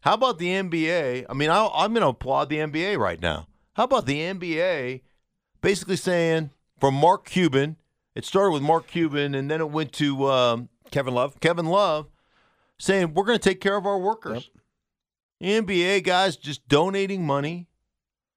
how 0.00 0.14
about 0.14 0.38
the 0.38 0.48
NBA? 0.48 1.26
I 1.30 1.34
mean, 1.34 1.50
I, 1.50 1.68
I'm 1.72 1.92
going 1.92 2.02
to 2.02 2.08
applaud 2.08 2.48
the 2.48 2.56
NBA 2.56 2.98
right 2.98 3.20
now. 3.22 3.46
How 3.78 3.84
about 3.84 4.06
the 4.06 4.18
NBA 4.18 5.02
basically 5.60 5.94
saying 5.94 6.50
from 6.80 6.94
Mark 6.94 7.24
Cuban, 7.24 7.76
it 8.16 8.24
started 8.24 8.50
with 8.50 8.60
Mark 8.60 8.88
Cuban 8.88 9.36
and 9.36 9.48
then 9.48 9.60
it 9.60 9.70
went 9.70 9.92
to 9.92 10.26
um, 10.26 10.68
Kevin 10.90 11.14
Love. 11.14 11.38
Kevin 11.38 11.66
Love 11.66 12.08
saying 12.80 13.14
we're 13.14 13.22
going 13.22 13.38
to 13.38 13.48
take 13.48 13.60
care 13.60 13.76
of 13.76 13.86
our 13.86 13.96
workers. 13.96 14.50
The 15.38 15.60
NBA 15.60 16.02
guys 16.02 16.36
just 16.36 16.66
donating 16.66 17.24
money. 17.24 17.68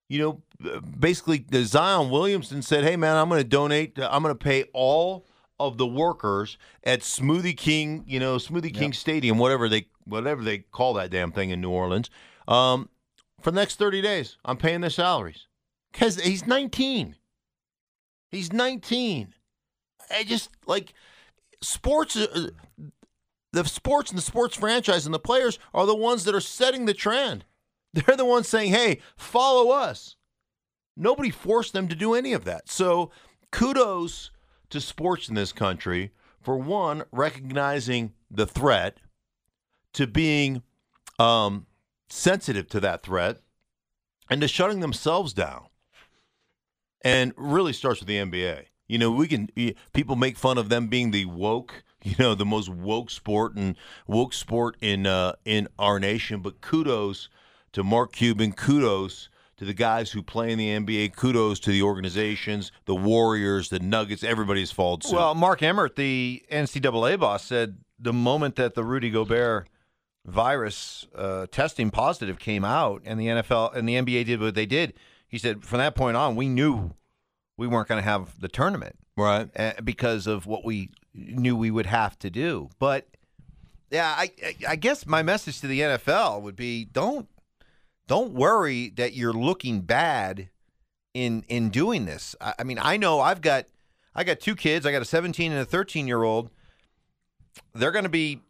You 0.09 0.19
know, 0.19 0.79
basically, 0.99 1.43
the 1.49 1.63
Zion 1.63 2.11
Williamson 2.11 2.61
said, 2.61 2.83
"Hey, 2.83 2.95
man, 2.95 3.15
I'm 3.15 3.27
going 3.27 3.41
to 3.41 3.47
donate. 3.47 3.97
I'm 3.97 4.21
going 4.21 4.35
to 4.35 4.43
pay 4.43 4.65
all 4.73 5.25
of 5.59 5.79
the 5.79 5.87
workers 5.87 6.59
at 6.83 6.99
Smoothie 6.99 7.57
King, 7.57 8.03
you 8.05 8.19
know, 8.19 8.35
Smoothie 8.35 8.75
King 8.75 8.93
Stadium, 8.93 9.39
whatever 9.39 9.67
they 9.67 9.87
whatever 10.03 10.43
they 10.43 10.59
call 10.59 10.93
that 10.95 11.09
damn 11.09 11.31
thing 11.31 11.49
in 11.49 11.61
New 11.61 11.71
Orleans, 11.71 12.11
um, 12.47 12.89
for 13.43 13.51
the 13.51 13.59
next 13.59 13.77
30 13.77 14.01
days. 14.01 14.37
I'm 14.45 14.57
paying 14.57 14.81
their 14.81 14.89
salaries 14.89 15.47
because 15.91 16.19
he's 16.19 16.45
19. 16.45 17.15
He's 18.29 18.53
19. 18.53 19.33
I 20.09 20.23
just 20.23 20.49
like 20.65 20.93
sports. 21.61 22.15
Uh, 22.15 22.49
the 23.53 23.65
sports 23.65 24.11
and 24.11 24.17
the 24.17 24.23
sports 24.23 24.55
franchise 24.55 25.05
and 25.05 25.13
the 25.13 25.19
players 25.19 25.59
are 25.73 25.85
the 25.85 25.95
ones 25.95 26.23
that 26.23 26.35
are 26.35 26.41
setting 26.41 26.85
the 26.85 26.93
trend. 26.93 27.45
They're 27.93 28.15
the 28.15 28.25
ones 28.25 28.47
saying, 28.47 28.71
"Hey, 28.71 28.99
follow 29.17 29.71
us." 29.71 30.15
Nobody 30.95 31.29
forced 31.29 31.73
them 31.73 31.87
to 31.87 31.95
do 31.95 32.13
any 32.13 32.33
of 32.33 32.45
that. 32.45 32.69
So, 32.69 33.11
kudos 33.51 34.31
to 34.69 34.79
sports 34.79 35.29
in 35.29 35.35
this 35.35 35.51
country 35.53 36.11
for 36.41 36.57
one 36.57 37.03
recognizing 37.11 38.13
the 38.29 38.45
threat, 38.45 38.97
to 39.93 40.07
being 40.07 40.63
um, 41.19 41.65
sensitive 42.11 42.67
to 42.69 42.79
that 42.81 43.03
threat, 43.03 43.37
and 44.29 44.41
to 44.41 44.47
shutting 44.47 44.79
themselves 44.79 45.33
down. 45.33 45.65
And 47.03 47.33
really 47.35 47.73
starts 47.73 47.99
with 47.99 48.07
the 48.07 48.17
NBA. 48.17 48.65
You 48.87 48.97
know, 48.99 49.09
we 49.09 49.27
can 49.27 49.49
people 49.93 50.15
make 50.15 50.37
fun 50.37 50.57
of 50.57 50.69
them 50.69 50.87
being 50.87 51.11
the 51.11 51.25
woke, 51.25 51.83
you 52.03 52.15
know, 52.19 52.35
the 52.35 52.45
most 52.45 52.69
woke 52.69 53.09
sport 53.09 53.55
and 53.55 53.75
woke 54.05 54.33
sport 54.33 54.77
in 54.81 55.07
uh, 55.07 55.33
in 55.45 55.67
our 55.79 55.99
nation. 55.99 56.41
But 56.41 56.61
kudos 56.61 57.29
to 57.71 57.83
Mark 57.83 58.11
Cuban. 58.11 58.51
Kudos 58.51 59.29
to 59.57 59.65
the 59.65 59.73
guys 59.73 60.11
who 60.11 60.21
play 60.21 60.51
in 60.51 60.57
the 60.57 60.67
NBA. 60.67 61.15
Kudos 61.15 61.59
to 61.61 61.71
the 61.71 61.81
organizations, 61.81 62.71
the 62.85 62.95
Warriors, 62.95 63.69
the 63.69 63.79
Nuggets. 63.79 64.23
Everybody's 64.23 64.71
followed. 64.71 65.03
Well, 65.11 65.35
Mark 65.35 65.63
Emmert, 65.63 65.95
the 65.95 66.43
NCAA 66.51 67.19
boss, 67.19 67.45
said 67.45 67.77
the 67.97 68.13
moment 68.13 68.57
that 68.57 68.75
the 68.75 68.83
Rudy 68.83 69.09
Gobert 69.09 69.69
virus 70.25 71.07
uh, 71.15 71.47
testing 71.51 71.89
positive 71.89 72.39
came 72.39 72.63
out, 72.63 73.01
and 73.05 73.19
the 73.19 73.27
NFL 73.27 73.75
and 73.75 73.87
the 73.87 73.95
NBA 73.95 74.25
did 74.25 74.39
what 74.39 74.55
they 74.55 74.65
did, 74.65 74.93
he 75.27 75.37
said 75.37 75.63
from 75.63 75.79
that 75.79 75.95
point 75.95 76.17
on, 76.17 76.35
we 76.35 76.47
knew 76.47 76.91
we 77.57 77.67
weren't 77.67 77.87
going 77.87 78.01
to 78.01 78.09
have 78.09 78.39
the 78.39 78.47
tournament, 78.47 78.97
right? 79.17 79.49
Uh, 79.55 79.73
because 79.83 80.27
of 80.27 80.45
what 80.45 80.63
we 80.65 80.89
knew 81.13 81.55
we 81.55 81.71
would 81.71 81.85
have 81.85 82.17
to 82.19 82.29
do. 82.29 82.69
But 82.79 83.07
yeah, 83.89 84.13
I, 84.17 84.31
I 84.67 84.75
guess 84.75 85.05
my 85.05 85.21
message 85.21 85.59
to 85.61 85.67
the 85.67 85.81
NFL 85.81 86.41
would 86.41 86.55
be 86.55 86.85
don't 86.85 87.27
don't 88.07 88.33
worry 88.33 88.89
that 88.97 89.13
you're 89.13 89.33
looking 89.33 89.81
bad 89.81 90.49
in 91.13 91.43
in 91.47 91.69
doing 91.69 92.05
this. 92.05 92.35
I, 92.39 92.53
I 92.59 92.63
mean, 92.63 92.79
I 92.81 92.97
know 92.97 93.19
I've 93.19 93.41
got 93.41 93.65
I 94.15 94.23
got 94.23 94.39
two 94.39 94.55
kids. 94.55 94.85
I 94.85 94.91
got 94.91 95.01
a 95.01 95.05
17 95.05 95.51
and 95.51 95.61
a 95.61 95.65
13 95.65 96.07
year 96.07 96.23
old. 96.23 96.49
They're 97.73 97.91
going 97.91 98.03
to 98.03 98.09
be 98.09 98.41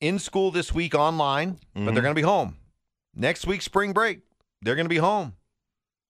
in 0.00 0.18
school 0.18 0.50
this 0.50 0.72
week 0.72 0.94
online, 0.94 1.54
mm-hmm. 1.54 1.84
but 1.84 1.94
they're 1.94 2.02
going 2.02 2.14
to 2.14 2.20
be 2.20 2.26
home. 2.26 2.56
Next 3.14 3.46
week, 3.46 3.62
spring 3.62 3.92
break, 3.92 4.20
they're 4.62 4.74
going 4.74 4.86
to 4.86 4.90
be 4.90 4.96
home. 4.96 5.34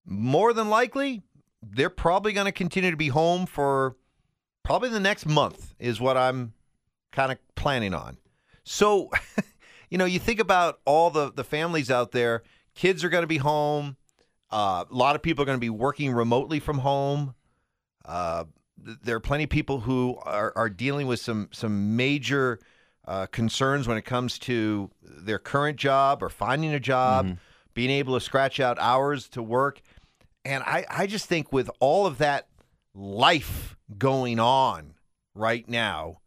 More 0.04 0.52
than 0.52 0.68
likely, 0.68 1.22
they're 1.62 1.90
probably 1.90 2.32
going 2.32 2.46
to 2.46 2.52
continue 2.52 2.90
to 2.90 2.96
be 2.96 3.08
home 3.08 3.46
for 3.46 3.96
probably 4.64 4.88
the 4.88 5.00
next 5.00 5.26
month, 5.26 5.74
is 5.78 6.00
what 6.00 6.16
I'm 6.16 6.52
kind 7.12 7.32
of 7.32 7.38
planning 7.54 7.94
on. 7.94 8.18
So, 8.64 9.10
you 9.90 9.98
know, 9.98 10.04
you 10.04 10.18
think 10.18 10.40
about 10.40 10.80
all 10.84 11.10
the, 11.10 11.32
the 11.32 11.44
families 11.44 11.90
out 11.90 12.12
there, 12.12 12.42
kids 12.74 13.04
are 13.04 13.08
going 13.08 13.22
to 13.22 13.28
be 13.28 13.38
home. 13.38 13.96
Uh, 14.50 14.84
a 14.90 14.94
lot 14.94 15.16
of 15.16 15.22
people 15.22 15.42
are 15.42 15.46
going 15.46 15.58
to 15.58 15.60
be 15.60 15.70
working 15.70 16.12
remotely 16.12 16.60
from 16.60 16.78
home. 16.78 17.34
Uh, 18.04 18.44
there 19.02 19.16
are 19.16 19.20
plenty 19.20 19.44
of 19.44 19.50
people 19.50 19.80
who 19.80 20.16
are, 20.22 20.52
are 20.54 20.68
dealing 20.68 21.06
with 21.06 21.18
some 21.18 21.48
some 21.52 21.96
major 21.96 22.60
uh, 23.06 23.26
concerns 23.26 23.86
when 23.86 23.96
it 23.96 24.04
comes 24.04 24.38
to 24.40 24.90
their 25.02 25.38
current 25.38 25.78
job 25.78 26.22
or 26.22 26.28
finding 26.28 26.74
a 26.74 26.80
job, 26.80 27.26
mm-hmm. 27.26 27.34
being 27.74 27.90
able 27.90 28.14
to 28.14 28.24
scratch 28.24 28.60
out 28.60 28.78
hours 28.78 29.28
to 29.30 29.42
work. 29.42 29.80
And 30.44 30.62
I, 30.64 30.84
I 30.88 31.06
just 31.06 31.26
think 31.26 31.52
with 31.52 31.70
all 31.80 32.06
of 32.06 32.18
that 32.18 32.48
life 32.94 33.76
going 33.98 34.40
on 34.40 34.94
right 35.34 35.68
now 35.68 36.20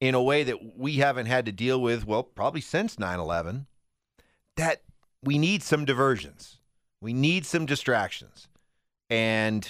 in 0.00 0.14
a 0.14 0.22
way 0.22 0.42
that 0.42 0.76
we 0.76 0.94
haven't 0.94 1.26
had 1.26 1.46
to 1.46 1.52
deal 1.52 1.80
with, 1.80 2.06
well, 2.06 2.22
probably 2.22 2.60
since 2.60 2.98
9 2.98 3.18
11, 3.18 3.66
that 4.56 4.82
we 5.22 5.38
need 5.38 5.62
some 5.62 5.84
diversions. 5.84 6.58
We 7.00 7.12
need 7.12 7.46
some 7.46 7.66
distractions. 7.66 8.48
And 9.08 9.68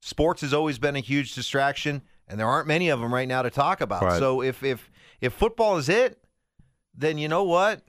sports 0.00 0.40
has 0.40 0.54
always 0.54 0.78
been 0.78 0.96
a 0.96 1.00
huge 1.00 1.34
distraction, 1.34 2.02
and 2.28 2.38
there 2.38 2.46
aren't 2.46 2.66
many 2.66 2.88
of 2.88 3.00
them 3.00 3.12
right 3.12 3.28
now 3.28 3.42
to 3.42 3.50
talk 3.50 3.80
about. 3.80 4.02
Right. 4.02 4.18
So 4.18 4.42
if, 4.42 4.62
if, 4.62 4.90
if 5.20 5.32
football 5.32 5.76
is 5.76 5.88
it, 5.88 6.18
then 6.94 7.18
you 7.18 7.28
know 7.28 7.44
what? 7.44 7.82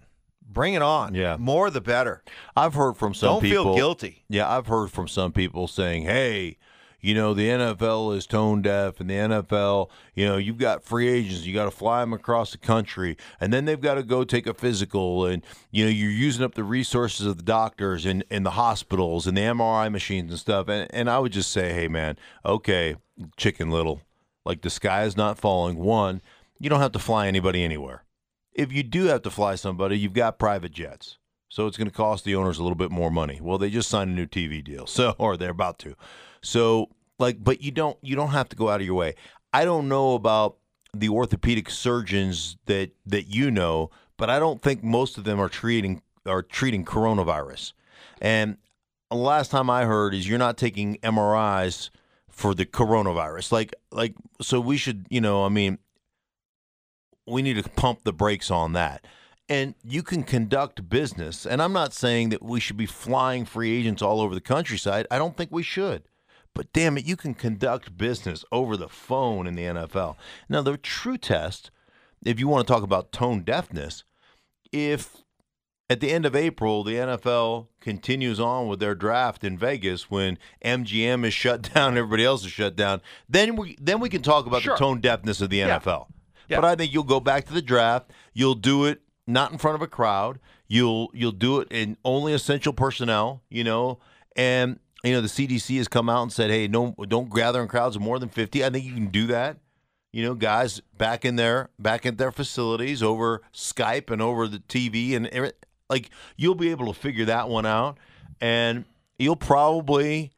Bring 0.49 0.73
it 0.73 0.81
on. 0.81 1.13
Yeah. 1.13 1.35
More 1.37 1.69
the 1.69 1.81
better. 1.81 2.23
I've 2.55 2.73
heard 2.73 2.95
from 2.97 3.13
some 3.13 3.35
Don't 3.35 3.41
people. 3.41 3.63
feel 3.65 3.75
guilty. 3.75 4.23
Yeah, 4.29 4.49
I've 4.49 4.67
heard 4.67 4.91
from 4.91 5.07
some 5.07 5.31
people 5.31 5.67
saying, 5.67 6.03
hey, 6.03 6.57
you 6.99 7.13
know, 7.13 7.33
the 7.33 7.47
NFL 7.47 8.15
is 8.15 8.25
tone 8.25 8.61
deaf, 8.61 8.99
and 8.99 9.09
the 9.09 9.13
NFL, 9.13 9.89
you 10.15 10.25
know, 10.25 10.37
you've 10.37 10.57
got 10.57 10.83
free 10.83 11.07
agents, 11.07 11.45
you 11.45 11.53
got 11.53 11.65
to 11.65 11.71
fly 11.71 11.99
them 12.01 12.11
across 12.11 12.51
the 12.51 12.57
country, 12.57 13.15
and 13.39 13.53
then 13.53 13.65
they've 13.65 13.79
got 13.79 13.95
to 13.95 14.03
go 14.03 14.23
take 14.23 14.47
a 14.47 14.53
physical, 14.53 15.25
and, 15.25 15.43
you 15.69 15.85
know, 15.85 15.91
you're 15.91 16.09
using 16.09 16.43
up 16.43 16.55
the 16.55 16.63
resources 16.63 17.25
of 17.27 17.37
the 17.37 17.43
doctors 17.43 18.05
and, 18.05 18.23
and 18.31 18.45
the 18.45 18.51
hospitals 18.51 19.27
and 19.27 19.37
the 19.37 19.41
MRI 19.41 19.91
machines 19.91 20.31
and 20.31 20.39
stuff. 20.39 20.67
And, 20.69 20.87
and 20.91 21.09
I 21.09 21.19
would 21.19 21.33
just 21.33 21.51
say, 21.51 21.71
hey, 21.71 21.87
man, 21.87 22.17
okay, 22.43 22.95
chicken 23.37 23.69
little, 23.69 24.01
like 24.47 24.61
the 24.61 24.69
sky 24.69 25.03
is 25.03 25.17
not 25.17 25.37
falling. 25.37 25.77
One, 25.77 26.21
you 26.57 26.69
don't 26.69 26.79
have 26.79 26.93
to 26.93 26.99
fly 26.99 27.27
anybody 27.27 27.65
anywhere. 27.65 28.05
If 28.53 28.71
you 28.71 28.81
do 28.81 29.05
have 29.05 29.21
to 29.23 29.29
fly 29.29 29.55
somebody, 29.55 29.99
you've 29.99 30.13
got 30.13 30.39
private 30.39 30.71
jets. 30.71 31.17
So 31.49 31.67
it's 31.67 31.75
going 31.75 31.89
to 31.89 31.93
cost 31.93 32.23
the 32.23 32.33
owners 32.33 32.57
a 32.57 32.63
little 32.63 32.77
bit 32.77 32.89
more 32.89 33.11
money. 33.11 33.39
Well, 33.41 33.57
they 33.57 33.69
just 33.69 33.89
signed 33.89 34.11
a 34.11 34.13
new 34.13 34.25
TV 34.25 34.63
deal. 34.63 34.87
So 34.97 35.15
or 35.17 35.35
they're 35.35 35.51
about 35.51 35.79
to. 35.79 35.95
So 36.41 36.89
like 37.19 37.43
but 37.43 37.61
you 37.61 37.71
don't 37.71 37.97
you 38.01 38.15
don't 38.15 38.29
have 38.29 38.47
to 38.49 38.55
go 38.55 38.69
out 38.69 38.79
of 38.79 38.85
your 38.85 38.95
way. 38.95 39.15
I 39.51 39.65
don't 39.65 39.89
know 39.89 40.15
about 40.15 40.55
the 40.93 41.09
orthopedic 41.09 41.69
surgeons 41.69 42.55
that 42.67 42.91
that 43.05 43.27
you 43.27 43.51
know, 43.51 43.91
but 44.15 44.29
I 44.29 44.39
don't 44.39 44.61
think 44.61 44.81
most 44.81 45.17
of 45.17 45.25
them 45.25 45.41
are 45.41 45.49
treating 45.49 46.01
are 46.25 46.41
treating 46.41 46.85
coronavirus. 46.85 47.73
And 48.21 48.57
the 49.11 49.17
last 49.17 49.51
time 49.51 49.69
I 49.69 49.83
heard 49.83 50.13
is 50.13 50.27
you're 50.27 50.39
not 50.39 50.57
taking 50.57 50.95
MRIs 50.97 51.89
for 52.37 52.53
the 52.53 52.67
coronavirus. 52.67 53.51
Like 53.51 53.73
like 53.91 54.13
so 54.41 54.61
we 54.61 54.77
should, 54.77 55.07
you 55.09 55.19
know, 55.19 55.43
I 55.43 55.49
mean, 55.49 55.79
we 57.25 57.41
need 57.41 57.61
to 57.61 57.67
pump 57.67 58.03
the 58.03 58.13
brakes 58.13 58.51
on 58.51 58.73
that. 58.73 59.05
And 59.49 59.73
you 59.83 60.03
can 60.03 60.23
conduct 60.23 60.87
business. 60.87 61.45
And 61.45 61.61
I'm 61.61 61.73
not 61.73 61.93
saying 61.93 62.29
that 62.29 62.43
we 62.43 62.59
should 62.59 62.77
be 62.77 62.85
flying 62.85 63.43
free 63.43 63.75
agents 63.77 64.01
all 64.01 64.21
over 64.21 64.35
the 64.35 64.41
countryside. 64.41 65.07
I 65.09 65.17
don't 65.17 65.35
think 65.35 65.51
we 65.51 65.63
should. 65.63 66.03
But 66.53 66.71
damn 66.73 66.97
it, 66.97 67.05
you 67.05 67.15
can 67.15 67.33
conduct 67.33 67.97
business 67.97 68.45
over 68.51 68.77
the 68.77 68.89
phone 68.89 69.47
in 69.47 69.55
the 69.55 69.63
NFL. 69.63 70.15
Now, 70.49 70.61
the 70.61 70.77
true 70.77 71.17
test, 71.17 71.71
if 72.25 72.39
you 72.39 72.47
want 72.47 72.67
to 72.67 72.73
talk 72.73 72.83
about 72.83 73.11
tone 73.11 73.43
deafness, 73.43 74.03
if 74.71 75.23
at 75.89 76.01
the 76.01 76.11
end 76.11 76.25
of 76.25 76.35
April, 76.35 76.83
the 76.83 76.95
NFL 76.95 77.67
continues 77.79 78.39
on 78.39 78.67
with 78.67 78.79
their 78.79 78.95
draft 78.95 79.43
in 79.43 79.57
Vegas 79.57 80.11
when 80.11 80.37
MGM 80.63 81.25
is 81.25 81.33
shut 81.33 81.61
down, 81.73 81.97
everybody 81.97 82.25
else 82.25 82.45
is 82.45 82.51
shut 82.51 82.75
down. 82.75 83.01
Then 83.29 83.55
we 83.55 83.77
then 83.79 83.99
we 83.99 84.09
can 84.09 84.21
talk 84.21 84.45
about 84.45 84.61
sure. 84.61 84.75
the 84.75 84.79
tone 84.79 84.99
deafness 84.99 85.41
of 85.41 85.49
the 85.49 85.61
NFL. 85.61 86.07
Yeah. 86.49 86.61
But 86.61 86.65
I 86.65 86.75
think 86.75 86.93
you'll 86.93 87.03
go 87.03 87.19
back 87.19 87.45
to 87.45 87.53
the 87.53 87.61
draft. 87.61 88.11
You'll 88.33 88.55
do 88.55 88.85
it 88.85 89.01
not 89.25 89.51
in 89.51 89.57
front 89.57 89.75
of 89.75 89.81
a 89.81 89.87
crowd. 89.87 90.39
You'll 90.67 91.09
you'll 91.13 91.31
do 91.31 91.59
it 91.59 91.69
in 91.71 91.97
only 92.03 92.33
essential 92.33 92.73
personnel. 92.73 93.43
You 93.49 93.63
know, 93.63 93.99
and 94.35 94.79
you 95.03 95.13
know 95.13 95.21
the 95.21 95.27
CDC 95.27 95.77
has 95.77 95.87
come 95.87 96.09
out 96.09 96.23
and 96.23 96.33
said, 96.33 96.49
hey, 96.49 96.67
no, 96.67 96.95
don't 97.07 97.33
gather 97.33 97.61
in 97.61 97.67
crowds 97.69 97.95
of 97.95 98.01
more 98.01 98.19
than 98.19 98.29
fifty. 98.29 98.63
I 98.63 98.69
think 98.69 98.83
you 98.83 98.93
can 98.93 99.07
do 99.07 99.27
that. 99.27 99.57
You 100.11 100.23
know, 100.23 100.35
guys 100.35 100.81
back 100.97 101.25
in 101.25 101.35
their 101.35 101.69
back 101.79 102.05
at 102.05 102.17
their 102.17 102.31
facilities 102.31 103.03
over 103.03 103.41
Skype 103.53 104.09
and 104.09 104.21
over 104.21 104.47
the 104.47 104.59
TV 104.59 105.15
and 105.15 105.27
like 105.89 106.09
you'll 106.35 106.55
be 106.55 106.71
able 106.71 106.91
to 106.93 106.99
figure 106.99 107.25
that 107.25 107.49
one 107.49 107.65
out, 107.65 107.97
and 108.41 108.85
you'll 109.17 109.35
probably 109.35 110.31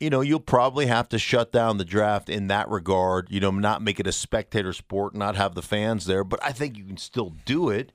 you 0.00 0.10
know, 0.10 0.20
you'll 0.20 0.40
probably 0.40 0.86
have 0.86 1.08
to 1.08 1.18
shut 1.18 1.52
down 1.52 1.78
the 1.78 1.84
draft 1.84 2.28
in 2.28 2.48
that 2.48 2.68
regard. 2.68 3.28
You 3.30 3.40
know, 3.40 3.50
not 3.50 3.82
make 3.82 3.98
it 3.98 4.06
a 4.06 4.12
spectator 4.12 4.72
sport, 4.72 5.14
not 5.14 5.36
have 5.36 5.54
the 5.54 5.62
fans 5.62 6.06
there. 6.06 6.24
But 6.24 6.42
I 6.42 6.52
think 6.52 6.76
you 6.76 6.84
can 6.84 6.98
still 6.98 7.34
do 7.44 7.70
it. 7.70 7.92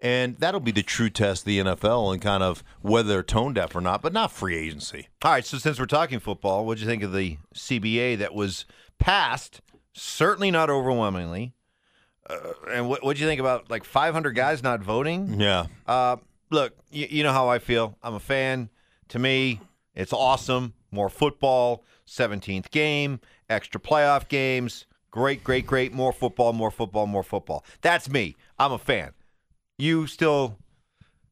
And 0.00 0.36
that'll 0.36 0.60
be 0.60 0.72
the 0.72 0.82
true 0.82 1.08
test 1.08 1.42
of 1.42 1.46
the 1.46 1.58
NFL 1.58 2.12
and 2.12 2.20
kind 2.20 2.42
of 2.42 2.62
whether 2.82 3.08
they're 3.08 3.22
tone 3.22 3.54
deaf 3.54 3.74
or 3.74 3.80
not, 3.80 4.02
but 4.02 4.12
not 4.12 4.30
free 4.30 4.54
agency. 4.54 5.08
All 5.22 5.32
right, 5.32 5.44
so 5.44 5.56
since 5.56 5.80
we're 5.80 5.86
talking 5.86 6.20
football, 6.20 6.66
what 6.66 6.76
do 6.76 6.82
you 6.82 6.86
think 6.86 7.02
of 7.02 7.12
the 7.12 7.38
CBA 7.54 8.18
that 8.18 8.34
was 8.34 8.66
passed? 8.98 9.62
Certainly 9.94 10.50
not 10.50 10.68
overwhelmingly. 10.68 11.54
Uh, 12.28 12.52
and 12.70 12.88
what 12.88 13.02
do 13.02 13.20
you 13.20 13.26
think 13.26 13.40
about 13.40 13.70
like 13.70 13.84
500 13.84 14.32
guys 14.32 14.62
not 14.62 14.80
voting? 14.80 15.40
Yeah. 15.40 15.66
Uh, 15.86 16.16
look, 16.50 16.74
you, 16.90 17.06
you 17.08 17.22
know 17.22 17.32
how 17.32 17.48
I 17.48 17.58
feel. 17.58 17.96
I'm 18.02 18.14
a 18.14 18.20
fan. 18.20 18.70
To 19.10 19.18
me, 19.18 19.60
it's 19.94 20.12
awesome. 20.12 20.74
More 20.90 21.08
football, 21.08 21.84
17th 22.06 22.70
game, 22.70 23.20
extra 23.48 23.80
playoff 23.80 24.28
games. 24.28 24.86
Great, 25.10 25.44
great, 25.44 25.66
great. 25.66 25.92
More 25.92 26.12
football, 26.12 26.52
more 26.52 26.70
football, 26.70 27.06
more 27.06 27.22
football. 27.22 27.64
That's 27.80 28.08
me. 28.08 28.36
I'm 28.58 28.72
a 28.72 28.78
fan. 28.78 29.12
You 29.78 30.06
still 30.06 30.58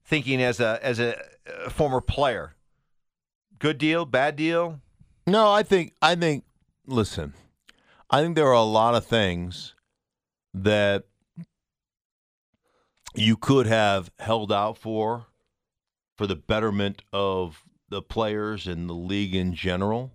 thinking 0.04 0.42
as 0.42 0.61
a 0.61 0.78
as 0.83 0.98
a, 0.98 1.20
a 1.64 1.70
former 1.70 2.00
player? 2.00 2.54
Good 3.59 3.78
deal, 3.78 4.04
bad 4.04 4.37
deal? 4.37 4.80
No, 5.26 5.50
I 5.50 5.62
think 5.62 5.94
I 6.00 6.14
think 6.14 6.44
listen, 6.87 7.35
I 8.11 8.22
think 8.22 8.37
there 8.37 8.46
are 8.46 8.52
a 8.52 8.62
lot 8.62 8.94
of 8.94 9.07
things 9.07 9.73
that 10.54 11.04
you 13.14 13.36
could 13.36 13.66
have 13.66 14.10
held 14.18 14.52
out 14.52 14.78
for 14.78 15.26
for 16.16 16.26
the 16.26 16.36
betterment 16.36 17.02
of 17.12 17.62
the 17.88 18.00
players 18.00 18.66
and 18.66 18.88
the 18.88 18.94
league 18.94 19.34
in 19.34 19.54
general. 19.54 20.12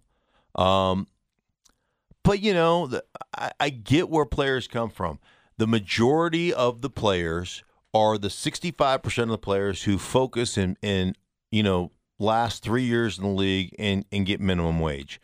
Um, 0.56 1.08
but 2.24 2.42
you 2.42 2.54
know, 2.54 2.88
the, 2.88 3.04
I, 3.38 3.52
I 3.60 3.70
get 3.70 4.10
where 4.10 4.26
players 4.26 4.68
come 4.68 4.90
from. 4.90 5.20
The 5.58 5.68
majority 5.68 6.54
of 6.54 6.82
the 6.82 6.90
players 6.90 7.64
are 7.94 8.18
the 8.18 8.28
65% 8.28 9.24
of 9.24 9.30
the 9.30 9.38
players 9.38 9.84
who 9.84 9.98
focus 9.98 10.58
in, 10.58 10.78
in 10.82 11.16
you 11.52 11.64
know, 11.64 11.92
last 12.18 12.64
three 12.64 12.84
years 12.84 13.18
in 13.18 13.24
the 13.24 13.30
league 13.30 13.76
and, 13.80 14.06
and 14.12 14.26
get 14.26 14.40
minimum 14.40 14.80
wage. 14.80 15.20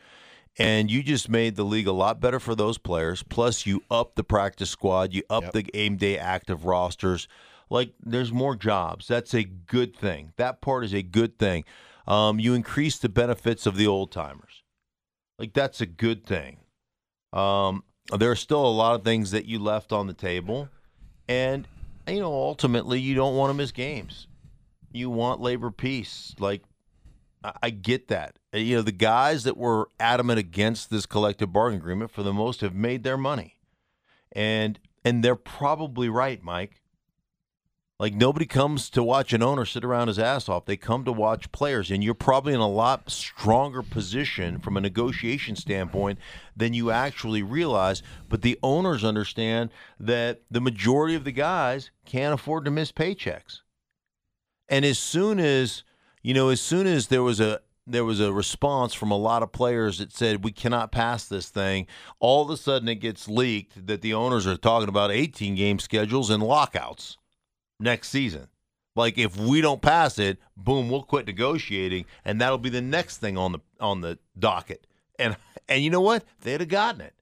And 0.58 0.90
you 0.90 1.04
just 1.04 1.28
made 1.28 1.56
the 1.56 1.64
league 1.66 1.88
a 1.88 1.92
lot 1.92 2.22
better 2.22 2.40
for 2.40 2.56
those 2.56 2.78
players. 2.78 3.24
Plus, 3.24 3.66
you 3.66 3.84
up 3.92 4.16
the 4.16 4.24
practice 4.24 4.70
squad, 4.70 5.14
you 5.14 5.24
up 5.30 5.44
Yep. 5.44 5.54
the 5.54 5.64
game 5.64 5.98
day 5.98 6.18
active 6.18 6.66
rosters. 6.66 7.28
Like, 7.70 7.94
there's 8.00 8.32
more 8.32 8.56
jobs. 8.56 9.08
That's 9.08 9.34
a 9.34 9.44
good 9.44 9.96
thing. 9.96 10.32
That 10.38 10.62
part 10.62 10.86
is 10.86 10.94
a 10.94 11.02
good 11.02 11.38
thing. 11.38 11.66
Um, 12.08 12.40
you 12.40 12.54
increase 12.54 12.98
the 12.98 13.10
benefits 13.10 13.66
of 13.66 13.76
the 13.76 13.88
old 13.88 14.12
timers. 14.12 14.64
Like, 15.40 15.54
that's 15.54 15.82
a 15.82 15.86
good 15.86 16.26
thing. 16.26 16.58
Um, 17.34 17.84
there 18.18 18.32
are 18.32 18.36
still 18.36 18.66
a 18.66 18.70
lot 18.70 18.96
of 18.96 19.04
things 19.04 19.32
that 19.32 19.46
you 19.46 19.60
left 19.60 19.92
on 19.92 20.08
the 20.08 20.14
table. 20.14 20.70
And, 21.28 21.68
you 22.08 22.20
know, 22.22 22.32
ultimately, 22.32 23.00
you 23.02 23.16
don't 23.16 23.36
want 23.36 23.50
to 23.50 23.56
miss 23.56 23.72
games. 23.72 24.28
You 24.94 25.10
want 25.10 25.42
labor 25.42 25.72
peace. 25.72 26.34
Like, 26.40 26.62
I, 27.62 27.70
get 27.70 28.08
that. 28.08 28.40
Uh, 28.54 28.58
You 28.58 28.78
know, 28.78 28.82
the 28.82 28.92
guys 28.92 29.44
that 29.44 29.58
were 29.58 29.90
adamant 30.00 30.40
against 30.40 30.90
this 30.90 31.06
collective 31.06 31.52
bargaining 31.52 31.82
agreement, 31.82 32.12
for 32.12 32.24
the 32.24 32.34
most, 32.34 32.62
have 32.62 32.76
made 32.76 33.04
their 33.04 33.18
money, 33.18 33.58
and 34.32 34.80
and 35.04 35.24
they're 35.24 35.36
probably 35.36 36.10
right, 36.10 36.42
Mike. 36.42 36.82
Like 37.98 38.14
nobody 38.14 38.46
comes 38.46 38.90
to 38.90 39.02
watch 39.02 39.32
an 39.32 39.42
owner 39.42 39.64
sit 39.64 39.86
around 39.86 40.10
his 40.10 40.20
ass 40.20 40.50
off. 40.50 40.66
They 40.66 40.76
come 40.76 41.06
to 41.06 41.14
watch 41.14 41.52
players, 41.54 41.90
and 41.90 42.04
you're 42.04 42.14
probably 42.14 42.54
in 42.54 42.60
a 42.60 42.68
lot 42.68 43.10
stronger 43.10 43.82
position 43.82 44.60
from 44.60 44.76
a 44.76 44.82
negotiation 44.82 45.56
standpoint 45.56 46.20
than 46.58 46.74
you 46.74 46.92
actually 46.92 47.42
realize. 47.42 48.04
But 48.28 48.42
the 48.42 48.60
owners 48.62 49.06
understand 49.06 49.70
that 49.98 50.42
the 50.52 50.60
majority 50.60 51.16
of 51.16 51.24
the 51.24 51.32
guys 51.32 51.90
can't 52.06 52.34
afford 52.34 52.66
to 52.66 52.72
miss 52.72 52.92
paychecks. 52.92 53.62
And 54.68 54.84
as 54.84 55.00
soon 55.00 55.40
as 55.40 55.84
you 56.26 56.34
know, 56.34 56.50
as 56.50 56.60
soon 56.60 56.88
as 56.88 57.10
there 57.10 57.22
was 57.22 57.40
a 57.40 57.62
there 57.86 58.04
was 58.04 58.20
a 58.20 58.34
response 58.34 58.96
from 58.96 59.12
a 59.12 59.18
lot 59.18 59.44
of 59.44 59.52
players 59.52 60.00
that 60.00 60.12
said 60.12 60.44
we 60.44 60.52
cannot 60.52 60.92
pass 60.92 61.28
this 61.28 61.50
thing, 61.50 61.86
all 62.20 62.42
of 62.42 62.50
a 62.50 62.58
sudden 62.58 62.88
it 62.90 62.96
gets 62.96 63.28
leaked 63.28 63.86
that 63.86 64.02
the 64.02 64.16
owners 64.16 64.48
are 64.48 64.58
talking 64.58 64.90
about 64.90 65.12
18 65.12 65.54
game 65.54 65.78
schedules 65.78 66.32
and 66.32 66.42
lockouts 66.42 67.18
next 67.80 68.10
season. 68.10 68.48
Like 68.96 69.20
if 69.20 69.38
we 69.38 69.62
don't 69.62 69.84
pass 69.84 70.18
it, 70.18 70.40
boom, 70.58 70.90
we'll 70.90 71.04
quit 71.04 71.28
negotiating, 71.28 72.06
and 72.24 72.42
that'll 72.42 72.58
be 72.58 72.72
the 72.72 72.82
next 72.82 73.18
thing 73.18 73.38
on 73.38 73.52
the 73.52 73.60
on 73.80 74.02
the 74.02 74.18
docket. 74.40 74.88
And 75.20 75.38
and 75.70 75.84
you 75.84 75.92
know 75.92 76.02
what? 76.02 76.24
They'd 76.42 76.60
have 76.60 76.70
gotten 76.70 77.02
it. 77.02 77.14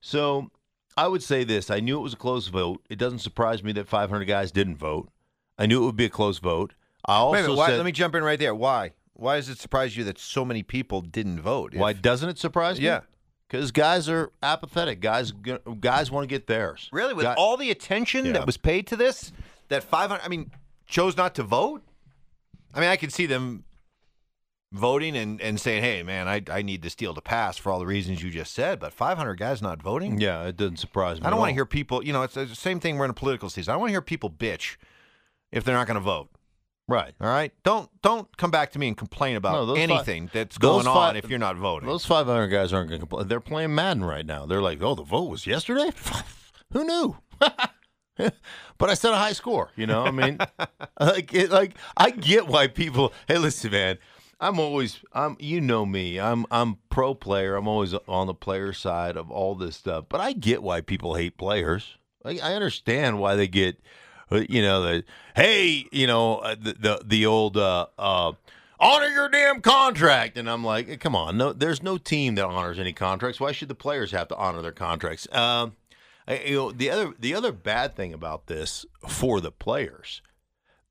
So 0.00 0.50
I 0.96 1.06
would 1.06 1.22
say 1.22 1.44
this: 1.44 1.70
I 1.70 1.80
knew 1.80 1.98
it 1.98 2.02
was 2.02 2.14
a 2.14 2.16
close 2.16 2.46
vote. 2.46 2.82
It 2.88 2.98
doesn't 2.98 3.18
surprise 3.18 3.62
me 3.62 3.72
that 3.72 3.88
500 3.88 4.24
guys 4.24 4.52
didn't 4.52 4.76
vote. 4.76 5.10
I 5.58 5.66
knew 5.66 5.82
it 5.82 5.86
would 5.86 5.96
be 5.96 6.06
a 6.06 6.08
close 6.08 6.38
vote. 6.38 6.72
I 7.06 7.16
also 7.16 7.40
minute, 7.42 7.56
why, 7.56 7.68
said, 7.68 7.76
let 7.76 7.84
me 7.86 7.92
jump 7.92 8.14
in 8.14 8.22
right 8.24 8.38
there. 8.38 8.54
Why? 8.54 8.92
Why 9.14 9.36
does 9.36 9.48
it 9.48 9.58
surprise 9.58 9.96
you 9.96 10.04
that 10.04 10.18
so 10.18 10.44
many 10.44 10.62
people 10.62 11.00
didn't 11.00 11.40
vote? 11.40 11.74
If- 11.74 11.80
why 11.80 11.92
doesn't 11.92 12.28
it 12.28 12.38
surprise 12.38 12.78
you? 12.78 12.86
Yeah. 12.86 13.00
because 13.48 13.70
guys 13.72 14.08
are 14.08 14.30
apathetic. 14.42 15.00
Guys, 15.00 15.32
guys 15.80 16.10
want 16.10 16.24
to 16.24 16.28
get 16.28 16.46
theirs. 16.46 16.88
Really, 16.92 17.14
with 17.14 17.26
all 17.26 17.56
the 17.56 17.70
attention 17.70 18.26
Yeah. 18.26 18.32
that 18.32 18.46
was 18.46 18.56
paid 18.56 18.86
to 18.88 18.96
this, 18.96 19.32
that 19.68 19.82
500, 19.84 20.22
I 20.24 20.28
mean, 20.28 20.50
chose 20.86 21.16
not 21.16 21.34
to 21.36 21.42
vote? 21.42 21.82
I 22.74 22.80
mean, 22.80 22.90
I 22.90 22.96
could 22.96 23.12
see 23.12 23.24
them 23.26 23.64
voting 24.72 25.16
and, 25.16 25.40
and 25.40 25.58
saying, 25.60 25.82
hey, 25.82 26.02
man, 26.02 26.28
I, 26.28 26.42
I 26.50 26.60
need 26.62 26.82
this 26.82 26.94
deal 26.94 27.14
to 27.14 27.20
pass 27.22 27.56
for 27.56 27.70
all 27.72 27.78
the 27.78 27.86
reasons 27.86 28.22
you 28.22 28.30
just 28.30 28.52
said, 28.52 28.78
but 28.80 28.92
500 28.92 29.34
guys 29.36 29.62
not 29.62 29.80
voting? 29.80 30.20
yeah, 30.20 30.42
it 30.42 30.56
doesn't 30.56 30.76
surprise 30.78 31.20
me. 31.20 31.26
I 31.26 31.30
don't 31.30 31.38
want 31.38 31.50
to 31.50 31.54
hear 31.54 31.64
people, 31.64 32.04
you 32.04 32.12
know, 32.12 32.22
it's 32.22 32.34
the 32.34 32.48
same 32.48 32.80
thing. 32.80 32.98
We're 32.98 33.04
in 33.06 33.10
a 33.12 33.14
political 33.14 33.48
season. 33.48 33.70
I 33.70 33.74
don't 33.74 33.80
want 33.80 33.90
to 33.90 33.94
hear 33.94 34.02
people 34.02 34.28
bitch 34.28 34.76
if 35.52 35.64
they're 35.64 35.74
not 35.76 35.86
going 35.86 35.94
to 35.94 36.00
vote. 36.00 36.28
Right. 36.88 37.14
All 37.20 37.28
right, 37.28 37.52
don't 37.64 37.88
don't 38.02 38.34
come 38.36 38.50
back 38.50 38.72
to 38.72 38.78
me 38.78 38.88
and 38.88 38.96
complain 38.96 39.32
No, 39.32 39.38
about 39.38 39.74
fi- 39.76 39.80
anything 39.82 40.30
that's 40.32 40.58
going 40.58 40.84
fi- 40.84 41.10
on 41.10 41.16
if 41.16 41.28
you're 41.28 41.38
not 41.38 41.56
voting. 41.56 41.88
Those 41.88 42.04
500 42.06 42.48
guys 42.48 42.72
aren't 42.72 42.88
going 42.88 43.00
to 43.00 43.06
complain. 43.06 43.28
They're 43.28 43.40
playing 43.40 43.74
Madden 43.74 44.04
right 44.04 44.24
now. 44.26 44.46
They're 44.46 44.62
like, 44.62 44.82
oh, 44.82 44.94
the 44.94 45.02
vote 45.02 45.30
was 45.30 45.46
yesterday? 45.46 45.90
Who 46.72 46.84
knew? 46.84 47.16
but 48.16 48.90
I 48.90 48.94
set 48.94 49.12
a 49.12 49.16
high 49.16 49.32
score, 49.32 49.70
you 49.76 49.86
know? 49.86 50.04
I 50.04 50.10
mean, 50.10 50.38
like, 51.00 51.32
it, 51.34 51.50
like 51.50 51.72
I 51.96 52.10
get 52.10 52.46
why 52.46 52.66
people, 52.66 53.12
hey, 53.28 53.38
listen, 53.38 53.70
man, 53.70 53.98
I'm 54.40 54.58
always, 54.58 54.98
I'm, 55.12 55.36
you 55.38 55.60
know 55.60 55.86
me, 55.86 56.18
I'm, 56.20 56.44
I'm 56.50 56.78
pro 56.90 57.14
player. 57.14 57.56
I'm 57.56 57.68
always 57.68 57.94
on 58.06 58.26
the 58.26 58.34
player 58.34 58.72
side 58.72 59.16
of 59.16 59.30
all 59.30 59.54
this 59.54 59.76
stuff. 59.76 60.06
But 60.08 60.20
I 60.20 60.32
get 60.32 60.62
why 60.62 60.80
people 60.80 61.14
hate 61.14 61.36
players. 61.38 61.96
Like, 62.24 62.42
I 62.42 62.54
understand 62.54 63.18
why 63.20 63.36
they 63.36 63.48
get, 63.48 63.78
you 64.30 64.62
know, 64.62 64.82
the, 64.82 65.04
hey, 65.34 65.86
you 65.92 66.06
know, 66.06 66.36
uh, 66.38 66.54
the, 66.58 66.72
the, 66.72 67.02
the 67.04 67.26
old, 67.26 67.56
uh, 67.56 67.86
uh, 67.98 68.32
honor 68.80 69.06
your 69.08 69.28
damn 69.28 69.60
contract. 69.60 70.36
And 70.36 70.50
I'm 70.50 70.64
like, 70.64 71.00
come 71.00 71.14
on, 71.14 71.36
no, 71.38 71.52
there's 71.52 71.82
no 71.82 71.98
team 71.98 72.34
that 72.34 72.44
honors 72.44 72.78
any 72.78 72.92
contracts. 72.92 73.40
Why 73.40 73.52
should 73.52 73.68
the 73.68 73.74
players 73.74 74.12
have 74.12 74.28
to 74.28 74.36
honor 74.36 74.62
their 74.62 74.72
contracts? 74.72 75.26
I- 75.32 75.70
you 76.44 76.56
know, 76.56 76.72
the 76.72 76.90
other 76.90 77.12
the 77.18 77.34
other 77.34 77.52
bad 77.52 77.94
thing 77.94 78.12
about 78.12 78.48
this 78.48 78.84
for 79.06 79.40
the 79.40 79.52
players, 79.52 80.22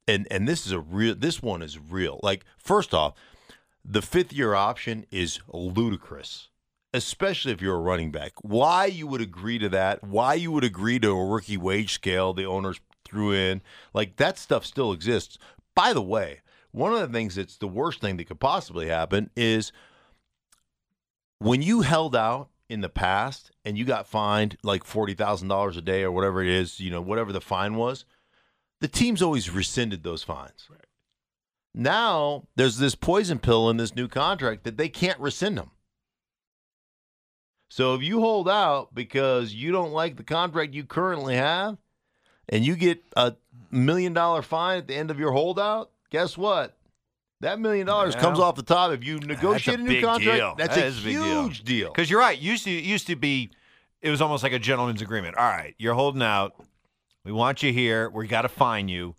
and 0.07 0.25
and 0.31 0.47
this 0.47 0.65
is 0.65 0.71
a 0.71 0.79
real, 0.79 1.13
this 1.13 1.41
one 1.43 1.61
is 1.61 1.77
real. 1.77 2.21
Like 2.23 2.45
first 2.57 2.93
off, 2.93 3.15
the 3.83 4.01
fifth 4.01 4.31
year 4.31 4.53
option 4.55 5.05
is 5.11 5.39
ludicrous. 5.51 6.47
Especially 6.93 7.51
if 7.51 7.61
you're 7.61 7.75
a 7.75 7.79
running 7.79 8.09
back, 8.09 8.31
why 8.41 8.85
you 8.85 9.05
would 9.07 9.19
agree 9.19 9.59
to 9.59 9.67
that? 9.67 10.01
Why 10.01 10.35
you 10.35 10.49
would 10.53 10.63
agree 10.63 10.97
to 10.99 11.09
a 11.09 11.25
rookie 11.25 11.57
wage 11.57 11.91
scale 11.91 12.33
the 12.33 12.45
owners 12.45 12.79
threw 13.05 13.31
in? 13.31 13.61
Like 13.93 14.17
that 14.17 14.37
stuff 14.37 14.65
still 14.65 14.91
exists. 14.91 15.37
By 15.75 15.93
the 15.93 16.01
way, 16.01 16.41
one 16.71 16.93
of 16.93 16.99
the 16.99 17.07
things 17.07 17.35
that's 17.35 17.57
the 17.57 17.67
worst 17.67 18.01
thing 18.01 18.17
that 18.17 18.27
could 18.27 18.39
possibly 18.39 18.87
happen 18.87 19.29
is 19.35 19.71
when 21.39 21.61
you 21.61 21.81
held 21.81 22.15
out 22.15 22.49
in 22.69 22.81
the 22.81 22.89
past 22.89 23.51
and 23.63 23.77
you 23.77 23.85
got 23.85 24.07
fined 24.07 24.57
like 24.63 24.83
$40,000 24.83 25.77
a 25.77 25.81
day 25.81 26.03
or 26.03 26.11
whatever 26.11 26.41
it 26.41 26.49
is, 26.49 26.79
you 26.79 26.89
know, 26.89 27.01
whatever 27.01 27.31
the 27.31 27.41
fine 27.41 27.75
was, 27.75 28.05
the 28.81 28.87
teams 28.87 29.21
always 29.21 29.49
rescinded 29.49 30.03
those 30.03 30.23
fines. 30.23 30.67
Now 31.73 32.47
there's 32.55 32.77
this 32.77 32.95
poison 32.95 33.39
pill 33.39 33.69
in 33.69 33.77
this 33.77 33.95
new 33.95 34.07
contract 34.07 34.63
that 34.63 34.77
they 34.77 34.89
can't 34.89 35.19
rescind 35.19 35.57
them. 35.57 35.71
So 37.69 37.93
if 37.95 38.01
you 38.01 38.19
hold 38.19 38.47
out 38.47 38.93
because 38.93 39.53
you 39.53 39.71
don't 39.71 39.91
like 39.91 40.15
the 40.15 40.23
contract 40.23 40.73
you 40.73 40.85
currently 40.85 41.35
have 41.35 41.77
and 42.49 42.65
you 42.65 42.75
get 42.75 43.03
a 43.15 43.33
million 43.71 44.13
dollar 44.13 44.41
fine 44.41 44.77
at 44.79 44.87
the 44.87 44.95
end 44.95 45.11
of 45.11 45.19
your 45.19 45.31
holdout, 45.31 45.89
guess 46.09 46.37
what? 46.37 46.75
That 47.41 47.59
million 47.59 47.85
dollars 47.85 48.15
Yeah. 48.15 48.21
comes 48.21 48.39
off 48.39 48.55
the 48.55 48.63
top 48.63 48.91
if 48.91 49.03
you 49.03 49.19
negotiate 49.19 49.79
a, 49.79 49.83
new 49.83 50.01
contract. 50.01 50.37
deal. 50.37 50.55
That's 50.57 50.75
That 50.75 50.85
a 50.85 50.87
a 50.87 50.91
huge 50.91 51.63
deal. 51.63 51.89
Because 51.91 52.09
you're 52.09 52.19
right. 52.19 52.39
Used 52.39 52.63
to 52.63 52.71
used 52.71 53.07
to 53.07 53.15
be, 53.15 53.49
it 54.01 54.09
was 54.09 54.21
almost 54.21 54.41
like 54.43 54.53
a 54.53 54.59
gentleman's 54.59 55.01
agreement. 55.01 55.35
All 55.37 55.43
right, 55.47 55.75
you're 55.77 55.93
holding 55.95 56.21
out. 56.23 56.55
We 57.23 57.31
want 57.31 57.61
you 57.63 57.73
here. 57.73 58.09
We 58.09 58.27
got 58.27 58.43
to 58.43 58.49
fine 58.49 58.87
you, 58.87 59.15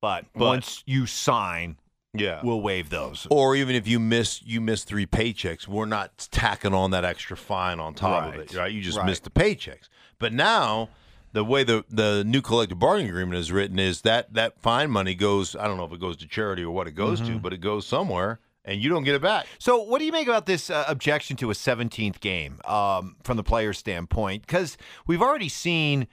but, 0.00 0.26
But- 0.34 0.44
once 0.44 0.82
you 0.86 1.06
sign, 1.06 1.76
Yeah. 2.12 2.40
we'll 2.44 2.60
waive 2.60 2.90
those. 2.90 3.26
Or 3.30 3.54
even 3.56 3.74
if 3.74 3.86
you 3.88 3.98
miss 4.00 4.42
you 4.42 4.60
miss 4.60 4.84
three 4.84 5.06
paychecks, 5.06 5.66
we're 5.66 5.86
not 5.86 6.28
tacking 6.30 6.74
on 6.74 6.90
that 6.90 7.04
extra 7.04 7.36
fine 7.36 7.80
on 7.80 7.94
top 7.94 8.34
of 8.34 8.40
it, 8.40 8.54
right? 8.54 8.70
You 8.72 8.82
just 8.82 8.98
Right. 8.98 9.06
missed 9.06 9.24
the 9.24 9.30
paychecks. 9.30 9.88
But 10.18 10.32
now 10.32 10.90
the 11.32 11.44
way 11.44 11.64
the 11.64 11.84
the 11.90 12.24
new 12.24 12.40
collective 12.42 12.78
bargaining 12.78 13.10
agreement 13.10 13.38
is 13.38 13.52
written 13.52 13.78
is 13.78 14.02
that 14.02 14.32
that 14.34 14.58
fine 14.60 14.90
money 14.90 15.14
goes 15.14 15.54
I 15.56 15.66
don't 15.66 15.76
know 15.76 15.84
if 15.84 15.92
it 15.92 16.00
goes 16.00 16.16
to 16.18 16.26
charity 16.26 16.62
or 16.62 16.70
what 16.70 16.86
it 16.86 16.92
goes 16.92 17.20
Mm-hmm. 17.20 17.34
to, 17.34 17.38
but 17.40 17.52
it 17.52 17.58
goes 17.60 17.86
somewhere 17.86 18.40
and 18.64 18.80
you 18.82 18.88
don't 18.90 19.04
get 19.04 19.14
it 19.14 19.22
back. 19.22 19.46
So, 19.58 19.80
what 19.82 20.00
do 20.00 20.04
you 20.06 20.12
make 20.12 20.26
about 20.26 20.46
this 20.46 20.70
uh, 20.70 20.84
objection 20.88 21.36
to 21.36 21.50
a 21.50 21.54
17th 21.54 22.18
game 22.20 22.58
um, 22.64 23.14
from 23.22 23.36
the 23.36 23.44
player's 23.44 23.78
standpoint? 23.78 24.44
Because 24.44 24.76
we've 25.06 25.22
already 25.22 25.48
seen 25.48 26.08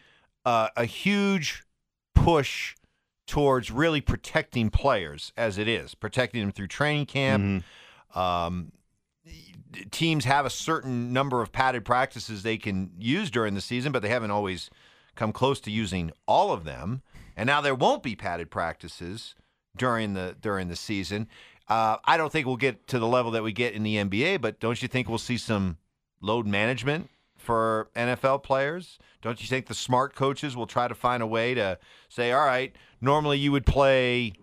uh, 0.46 0.68
a 0.78 0.86
huge 0.86 1.64
push 2.14 2.76
towards 3.26 3.72
really 3.72 4.02
protecting 4.02 4.70
players 4.70 5.32
as 5.36 5.58
it 5.58 5.68
is, 5.68 5.96
protecting 5.96 6.42
them 6.42 6.52
through 6.52 6.68
training 6.68 7.06
camp. 7.08 7.64
Um, 8.14 8.72
teams 9.92 10.26
have 10.26 10.46
a 10.46 10.50
certain 10.50 11.12
number 11.14 11.42
of 11.42 11.52
padded 11.52 11.84
practices 11.86 12.44
they 12.44 12.58
can 12.58 12.92
use 13.00 13.32
during 13.32 13.56
the 13.56 13.62
season, 13.62 13.92
but 13.92 14.02
they 14.02 14.10
haven't 14.10 14.32
always 14.32 14.70
come 15.16 15.32
close 15.32 15.60
to 15.62 15.72
using 15.72 16.12
all 16.28 16.52
of 16.52 16.64
them. 16.64 17.02
And 17.36 17.48
now 17.48 17.62
there 17.62 17.76
won't 17.76 18.04
be 18.04 18.16
padded 18.16 18.52
practices 18.52 19.36
during 19.76 20.14
the 20.14 20.36
during 20.40 20.68
the 20.68 20.76
season. 20.76 21.28
Uh, 21.68 21.98
I 22.04 22.18
don't 22.18 22.32
think 22.32 22.46
we'll 22.46 22.58
get 22.58 22.88
to 22.88 23.00
the 23.00 23.08
level 23.08 23.32
that 23.32 23.44
we 23.44 23.54
get 23.54 23.74
in 23.74 23.84
the 23.84 23.96
NBA, 23.96 24.42
but 24.42 24.60
don't 24.60 24.82
you 24.82 24.88
think 24.88 25.08
we'll 25.08 25.18
see 25.18 25.38
some 25.38 25.78
load 26.22 26.46
management 26.46 27.10
for 27.38 27.90
NFL 27.96 28.44
players? 28.44 29.00
Don't 29.22 29.42
you 29.42 29.48
think 29.48 29.68
the 29.68 29.74
smart 29.74 30.14
coaches 30.14 30.56
will 30.56 30.68
try 30.68 30.88
to 30.88 30.96
find 30.96 31.24
a 31.24 31.28
way 31.28 31.54
to 31.54 31.80
say, 32.10 32.32
all 32.32 32.46
right, 32.46 32.76
normally 33.00 33.38
you 33.40 33.52
would 33.52 33.66
play 33.66 34.34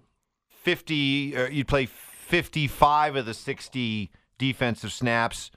50 0.49 1.37
or 1.37 1.51
you'd 1.51 1.69
play 1.69 1.87
55 1.87 3.17
of 3.17 3.27
the 3.27 3.35
60 3.35 4.11
defensive 4.39 4.93
snaps. 4.93 5.51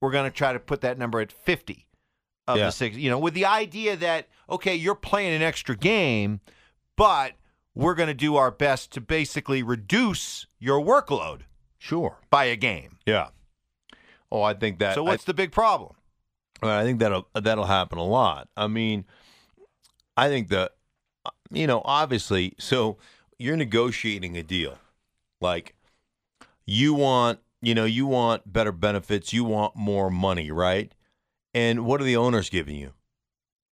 We're 0.00 0.12
going 0.12 0.30
to 0.30 0.36
try 0.36 0.52
to 0.52 0.60
put 0.60 0.80
that 0.82 0.96
number 0.96 1.20
at 1.20 1.32
50 1.32 1.86
of 2.54 2.58
Yeah. 2.58 2.66
the 2.66 2.72
60, 2.72 3.00
you 3.00 3.10
know, 3.10 3.18
with 3.18 3.34
the 3.34 3.46
idea 3.46 3.96
that 3.96 4.28
okay, 4.48 4.74
you're 4.74 4.96
playing 4.96 5.32
an 5.32 5.42
extra 5.42 5.76
game, 5.76 6.40
but 6.96 7.34
we're 7.74 7.94
going 7.94 8.08
to 8.08 8.14
do 8.14 8.34
our 8.36 8.50
best 8.50 8.90
to 8.92 9.00
basically 9.00 9.62
reduce 9.62 10.46
your 10.58 10.80
workload 10.80 11.42
Sure. 11.78 12.18
by 12.30 12.46
a 12.46 12.56
game. 12.56 12.98
Yeah. 13.06 13.28
Oh, 14.32 14.42
I 14.42 14.54
think 14.54 14.78
that 14.80 14.94
So 14.96 15.06
I- 15.06 15.10
what's 15.10 15.24
the 15.24 15.34
big 15.34 15.52
problem? 15.52 15.94
I 16.62 16.82
think 16.82 16.98
that'll 17.00 17.26
that'll 17.34 17.64
happen 17.66 17.98
a 17.98 18.04
lot. 18.04 18.48
I 18.56 18.66
mean, 18.66 19.06
I 20.16 20.28
think 20.28 20.48
that 20.48 20.72
you 21.52 21.66
know, 21.66 21.82
obviously, 21.84 22.54
so 22.58 22.98
you're 23.38 23.56
negotiating 23.56 24.36
a 24.36 24.42
deal. 24.42 24.78
Like 25.40 25.74
you 26.66 26.92
want, 26.94 27.40
you 27.62 27.74
know, 27.74 27.84
you 27.84 28.06
want 28.06 28.52
better 28.52 28.72
benefits, 28.72 29.32
you 29.32 29.42
want 29.44 29.74
more 29.74 30.10
money, 30.10 30.50
right? 30.50 30.92
And 31.54 31.84
what 31.84 32.00
are 32.00 32.04
the 32.04 32.16
owners 32.16 32.48
giving 32.50 32.76
you? 32.76 32.92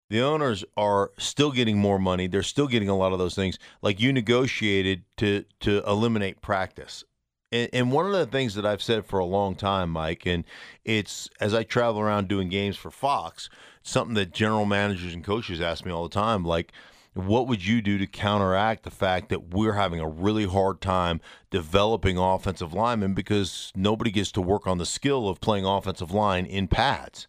The 0.08 0.22
owners 0.22 0.64
are 0.76 1.10
still 1.18 1.50
getting 1.50 1.78
more 1.78 1.98
money. 1.98 2.26
They're 2.26 2.42
still 2.42 2.68
getting 2.68 2.88
a 2.88 2.96
lot 2.96 3.12
of 3.12 3.18
those 3.18 3.34
things. 3.34 3.58
Like 3.82 4.00
you 4.00 4.12
negotiated 4.12 5.02
to 5.18 5.44
to 5.60 5.82
eliminate 5.86 6.40
practice. 6.40 7.04
And, 7.52 7.68
and 7.72 7.92
one 7.92 8.06
of 8.06 8.12
the 8.12 8.26
things 8.26 8.54
that 8.54 8.66
I've 8.66 8.82
said 8.82 9.04
for 9.04 9.18
a 9.18 9.24
long 9.24 9.54
time, 9.54 9.90
Mike, 9.90 10.26
and 10.26 10.44
it's 10.84 11.28
as 11.40 11.54
I 11.54 11.64
travel 11.64 12.00
around 12.00 12.28
doing 12.28 12.48
games 12.48 12.76
for 12.76 12.90
Fox, 12.90 13.48
something 13.82 14.14
that 14.14 14.32
general 14.32 14.64
managers 14.64 15.14
and 15.14 15.24
coaches 15.24 15.60
ask 15.60 15.84
me 15.84 15.92
all 15.92 16.04
the 16.04 16.14
time, 16.14 16.44
like, 16.44 16.72
what 17.14 17.48
would 17.48 17.64
you 17.64 17.80
do 17.80 17.96
to 17.98 18.06
counteract 18.06 18.82
the 18.82 18.90
fact 18.90 19.30
that 19.30 19.54
we're 19.54 19.72
having 19.72 20.00
a 20.00 20.08
really 20.08 20.44
hard 20.44 20.82
time 20.82 21.20
developing 21.50 22.18
offensive 22.18 22.74
linemen 22.74 23.14
because 23.14 23.72
nobody 23.74 24.10
gets 24.10 24.30
to 24.32 24.42
work 24.42 24.66
on 24.66 24.76
the 24.76 24.84
skill 24.84 25.28
of 25.28 25.40
playing 25.40 25.64
offensive 25.64 26.12
line 26.12 26.44
in 26.44 26.68
pads? 26.68 27.26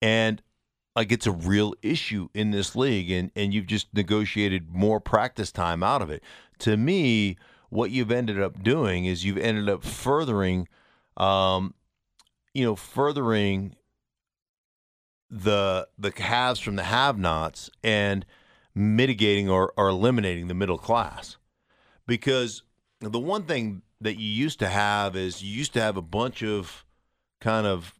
And 0.00 0.42
like 0.94 1.12
it's 1.12 1.26
a 1.26 1.32
real 1.32 1.74
issue 1.82 2.28
in 2.34 2.50
this 2.50 2.74
league 2.74 3.10
and, 3.10 3.30
and 3.36 3.54
you've 3.54 3.66
just 3.66 3.92
negotiated 3.94 4.70
more 4.70 5.00
practice 5.00 5.52
time 5.52 5.82
out 5.82 6.02
of 6.02 6.10
it. 6.10 6.22
To 6.60 6.76
me, 6.76 7.36
what 7.70 7.90
you've 7.90 8.10
ended 8.10 8.40
up 8.40 8.62
doing 8.62 9.04
is 9.04 9.24
you've 9.24 9.38
ended 9.38 9.68
up 9.68 9.84
furthering 9.84 10.68
um, 11.18 11.74
you 12.54 12.64
know, 12.64 12.76
furthering 12.76 13.74
the 15.30 15.86
the 15.98 16.10
haves 16.16 16.60
from 16.60 16.76
the 16.76 16.84
have-nots 16.84 17.68
and 17.84 18.24
mitigating 18.74 19.50
or, 19.50 19.72
or 19.76 19.88
eliminating 19.88 20.48
the 20.48 20.54
middle 20.54 20.78
class. 20.78 21.36
Because 22.06 22.62
the 23.00 23.18
one 23.18 23.42
thing 23.42 23.82
that 24.00 24.18
you 24.18 24.26
used 24.26 24.58
to 24.60 24.68
have 24.68 25.16
is 25.16 25.42
you 25.42 25.54
used 25.54 25.74
to 25.74 25.80
have 25.80 25.96
a 25.96 26.02
bunch 26.02 26.42
of 26.42 26.84
kind 27.40 27.66
of 27.66 27.94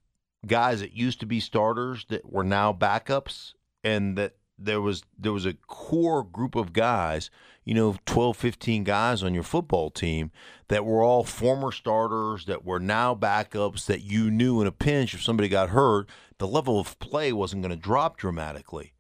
guys 0.47 0.81
that 0.81 0.93
used 0.93 1.21
to 1.21 1.27
be 1.27 1.41
starters 1.41 2.07
that 2.09 2.31
were 2.31 2.45
now 2.45 2.73
backups 2.73 3.55
and 3.83 4.17
that 4.17 4.37
there 4.59 4.81
was 4.81 5.03
there 5.17 5.33
was 5.33 5.47
a 5.47 5.55
core 5.55 6.25
group 6.25 6.57
of 6.57 6.73
guys, 6.73 7.31
you 7.65 7.75
know, 7.75 7.97
12, 8.07 8.37
15 8.37 8.85
guys 8.85 9.23
on 9.23 9.33
your 9.33 9.43
football 9.43 9.91
team 9.91 10.31
that 10.69 10.85
were 10.85 11.03
all 11.03 11.23
former 11.23 11.71
starters 11.71 12.47
that 12.47 12.65
were 12.65 12.81
now 12.81 13.15
backups 13.15 13.87
that 13.87 14.03
you 14.03 14.31
knew 14.31 14.61
in 14.61 14.67
a 14.67 14.73
pinch 14.73 15.15
if 15.15 15.23
somebody 15.23 15.49
got 15.49 15.71
hurt, 15.71 16.09
the 16.39 16.49
level 16.49 16.81
of 16.81 16.99
play 16.99 17.33
wasn't 17.33 17.63
going 17.63 17.71
to 17.71 17.77
drop 17.77 18.17
dramatically. 18.17 18.95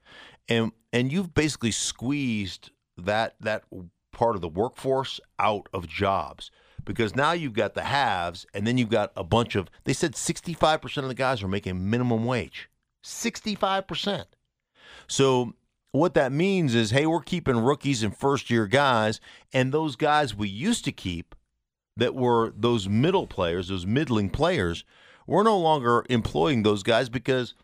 And 0.48 0.72
and 0.92 1.12
you've 1.12 1.34
basically 1.34 1.72
squeezed 1.72 2.70
that 2.96 3.34
that 3.40 3.64
part 4.12 4.36
of 4.36 4.40
the 4.40 4.48
workforce 4.48 5.20
out 5.38 5.68
of 5.72 5.88
jobs 5.88 6.50
because 6.88 7.14
now 7.14 7.32
you've 7.32 7.52
got 7.52 7.74
the 7.74 7.82
haves 7.82 8.46
and 8.54 8.66
then 8.66 8.78
you've 8.78 8.88
got 8.88 9.12
a 9.14 9.22
bunch 9.22 9.54
of 9.54 9.68
they 9.84 9.92
said 9.92 10.14
65% 10.14 10.96
of 10.96 11.08
the 11.08 11.14
guys 11.14 11.42
are 11.42 11.48
making 11.48 11.88
minimum 11.90 12.24
wage 12.24 12.70
65% 13.04 14.24
so 15.06 15.52
what 15.92 16.14
that 16.14 16.32
means 16.32 16.74
is 16.74 16.90
hey 16.90 17.06
we're 17.06 17.20
keeping 17.20 17.58
rookies 17.58 18.02
and 18.02 18.16
first 18.16 18.48
year 18.48 18.66
guys 18.66 19.20
and 19.52 19.70
those 19.70 19.94
guys 19.94 20.34
we 20.34 20.48
used 20.48 20.84
to 20.86 20.92
keep 20.92 21.34
that 21.96 22.14
were 22.14 22.52
those 22.56 22.88
middle 22.88 23.26
players 23.26 23.68
those 23.68 23.86
middling 23.86 24.30
players 24.30 24.82
we're 25.26 25.42
no 25.42 25.58
longer 25.58 26.06
employing 26.08 26.62
those 26.62 26.82
guys 26.82 27.10
because 27.10 27.54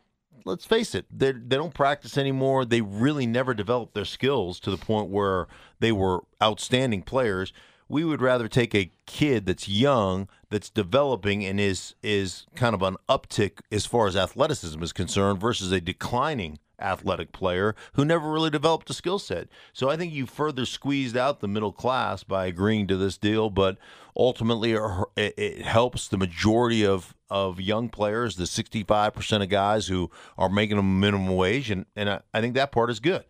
let's 0.44 0.64
face 0.64 0.94
it, 0.94 1.06
they 1.10 1.32
they 1.32 1.56
don't 1.56 1.74
practice 1.74 2.18
anymore. 2.18 2.64
They 2.64 2.80
really 2.80 3.26
never 3.26 3.54
developed 3.54 3.94
their 3.94 4.04
skills 4.04 4.60
to 4.60 4.70
the 4.70 4.76
point 4.76 5.08
where 5.08 5.46
they 5.80 5.92
were 5.92 6.24
outstanding 6.42 7.02
players. 7.02 7.52
We 7.88 8.04
would 8.04 8.22
rather 8.22 8.48
take 8.48 8.74
a 8.74 8.90
kid 9.06 9.46
that's 9.46 9.68
young, 9.68 10.28
that's 10.50 10.70
developing, 10.70 11.44
and 11.44 11.60
is 11.60 11.94
is 12.02 12.46
kind 12.54 12.74
of 12.74 12.82
an 12.82 12.96
uptick 13.08 13.60
as 13.70 13.86
far 13.86 14.06
as 14.06 14.16
athleticism 14.16 14.82
is 14.82 14.92
concerned, 14.92 15.40
versus 15.40 15.70
a 15.72 15.80
declining 15.80 16.58
athletic 16.80 17.32
player 17.32 17.74
who 17.94 18.04
never 18.04 18.30
really 18.30 18.50
developed 18.50 18.90
a 18.90 18.94
skill 18.94 19.18
set. 19.18 19.48
So 19.72 19.88
I 19.88 19.96
think 19.96 20.12
you 20.12 20.26
further 20.26 20.66
squeezed 20.66 21.16
out 21.16 21.40
the 21.40 21.48
middle 21.48 21.72
class 21.72 22.24
by 22.24 22.46
agreeing 22.46 22.86
to 22.88 22.96
this 22.96 23.16
deal, 23.16 23.50
but 23.50 23.78
ultimately 24.16 24.76
it, 25.16 25.62
helps 25.62 26.08
the 26.08 26.18
majority 26.18 26.84
of 26.84 27.14
of 27.30 27.60
young 27.60 27.88
players, 27.88 28.36
the 28.36 28.44
65% 28.44 29.42
of 29.42 29.48
guys 29.48 29.88
who 29.88 30.08
are 30.38 30.48
making 30.48 30.78
a 30.78 30.82
minimum 30.82 31.34
wage, 31.34 31.68
and, 31.68 31.84
and 31.96 32.08
I, 32.08 32.20
I 32.32 32.40
think 32.40 32.54
that 32.54 32.70
part 32.70 32.90
is 32.90 33.00
good. 33.00 33.24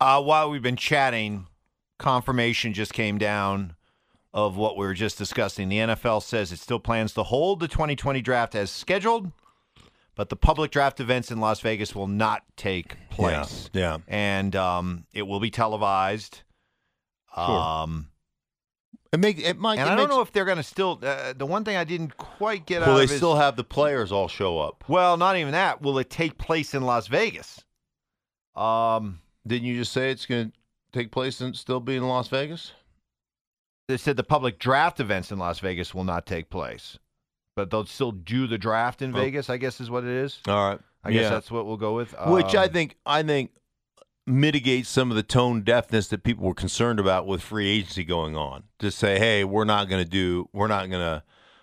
Uh, 0.00 0.22
while 0.22 0.48
we've 0.48 0.62
been 0.62 0.76
chatting, 0.76 1.46
confirmation 1.98 2.72
just 2.72 2.94
came 2.94 3.18
down 3.18 3.74
of 4.34 4.56
what 4.56 4.76
we 4.76 4.84
were 4.84 4.92
just 4.94 5.16
discussing. 5.16 5.68
The 5.70 5.78
NFL 5.78 6.22
says 6.22 6.52
it 6.52 6.58
still 6.58 6.80
plans 6.80 7.14
to 7.14 7.22
hold 7.22 7.60
the 7.60 7.68
2020 7.68 8.20
draft 8.20 8.54
as 8.56 8.70
scheduled, 8.70 9.30
but 10.16 10.28
the 10.28 10.36
public 10.36 10.70
draft 10.72 10.98
events 11.00 11.30
in 11.30 11.38
Las 11.40 11.60
Vegas 11.60 11.94
will 11.94 12.08
not 12.08 12.42
take 12.56 12.96
place. 13.10 13.70
Yeah. 13.72 13.98
And 14.08 14.54
um, 14.56 15.06
it 15.14 15.22
will 15.22 15.40
be 15.40 15.50
televised. 15.50 16.42
Um, 17.36 18.08
It 19.12 19.18
make 19.20 19.38
it 19.38 19.56
might. 19.58 19.78
and 19.78 19.88
it 19.88 19.92
I 19.92 19.94
don't 19.94 20.04
makes- 20.08 20.10
know 20.16 20.20
if 20.20 20.32
they're 20.32 20.44
going 20.44 20.56
to 20.56 20.62
still. 20.64 20.98
Uh, 21.02 21.32
the 21.32 21.46
one 21.46 21.64
thing 21.64 21.76
I 21.76 21.84
didn't 21.84 22.16
quite 22.16 22.66
get 22.66 22.80
Will 22.80 22.94
out 22.94 22.96
they 22.96 23.04
of 23.04 23.04
is, 23.04 23.10
will 23.10 23.14
they 23.14 23.16
still 23.18 23.36
have 23.36 23.56
the 23.56 23.64
players 23.64 24.10
all 24.12 24.26
show 24.28 24.58
up? 24.58 24.84
well, 24.88 25.16
not 25.16 25.36
even 25.36 25.52
that. 25.52 25.80
Will 25.80 25.98
it 25.98 26.10
take 26.10 26.38
place 26.38 26.74
in 26.74 26.82
Las 26.82 27.06
Vegas? 27.06 27.62
Um, 28.56 29.20
Didn't 29.46 29.66
you 29.68 29.76
just 29.78 29.92
say 29.92 30.10
it's 30.10 30.26
going 30.26 30.50
to 30.50 30.52
take 30.92 31.10
place 31.12 31.40
and 31.40 31.54
still 31.56 31.80
be 31.80 31.96
in 31.96 32.06
Las 32.06 32.28
Vegas? 32.28 32.72
They 33.88 33.96
said 33.96 34.16
the 34.16 34.24
public 34.24 34.58
draft 34.58 35.00
events 35.00 35.30
in 35.30 35.38
Las 35.38 35.60
Vegas 35.60 35.94
will 35.94 36.04
not 36.04 36.26
take 36.26 36.48
place, 36.50 36.98
but 37.56 37.70
they'll 37.70 37.86
still 37.86 38.12
do 38.12 38.46
the 38.46 38.58
draft 38.58 39.02
in 39.02 39.14
Oh. 39.14 39.18
Vegas. 39.18 39.50
I 39.50 39.56
guess 39.58 39.80
is 39.80 39.90
what 39.90 40.04
it 40.04 40.10
is. 40.10 40.40
All 40.48 40.70
right. 40.70 40.80
I 41.06 41.12
guess 41.12 41.28
that's 41.30 41.50
what 41.50 41.66
we'll 41.66 41.76
go 41.76 41.94
with. 41.94 42.14
which 42.28 42.54
I 42.54 42.64
Um, 42.64 42.70
think 42.72 42.96
I 43.04 43.22
think 43.22 43.50
mitigates 44.26 44.88
some 44.88 45.10
of 45.10 45.16
the 45.16 45.22
tone 45.22 45.60
deafness 45.62 46.08
that 46.08 46.22
people 46.22 46.46
were 46.46 46.54
concerned 46.54 46.98
about 46.98 47.26
with 47.26 47.42
free 47.42 47.68
agency 47.68 48.04
going 48.04 48.34
on. 48.36 48.64
To 48.78 48.90
say, 48.90 49.18
hey, 49.18 49.44
we're 49.44 49.64
not 49.66 49.88
going 49.88 50.02
to 50.02 50.08
do 50.08 50.48
we're 50.52 50.68
not 50.68 50.88
going 50.88 51.02
to 51.02 51.22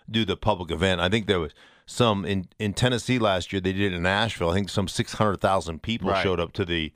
do 0.09 0.25
the 0.25 0.37
public 0.37 0.69
event. 0.71 1.01
I 1.01 1.09
think 1.09 1.25
there 1.25 1.39
was 1.39 1.53
some 1.87 2.23
in 2.25 2.47
in 2.59 2.73
Tennessee 2.73 3.17
last 3.17 3.51
year. 3.51 3.59
They 3.61 3.73
did 3.73 3.91
it 3.91 3.95
in 3.95 4.03
Nashville. 4.03 4.51
I 4.51 4.53
think 4.53 4.69
some 4.69 4.87
six 4.87 5.13
hundred 5.13 5.41
thousand 5.41 5.81
people 5.81 6.11
Right. 6.11 6.21
showed 6.21 6.39
up 6.39 6.53
to 6.53 6.65
the 6.65 6.93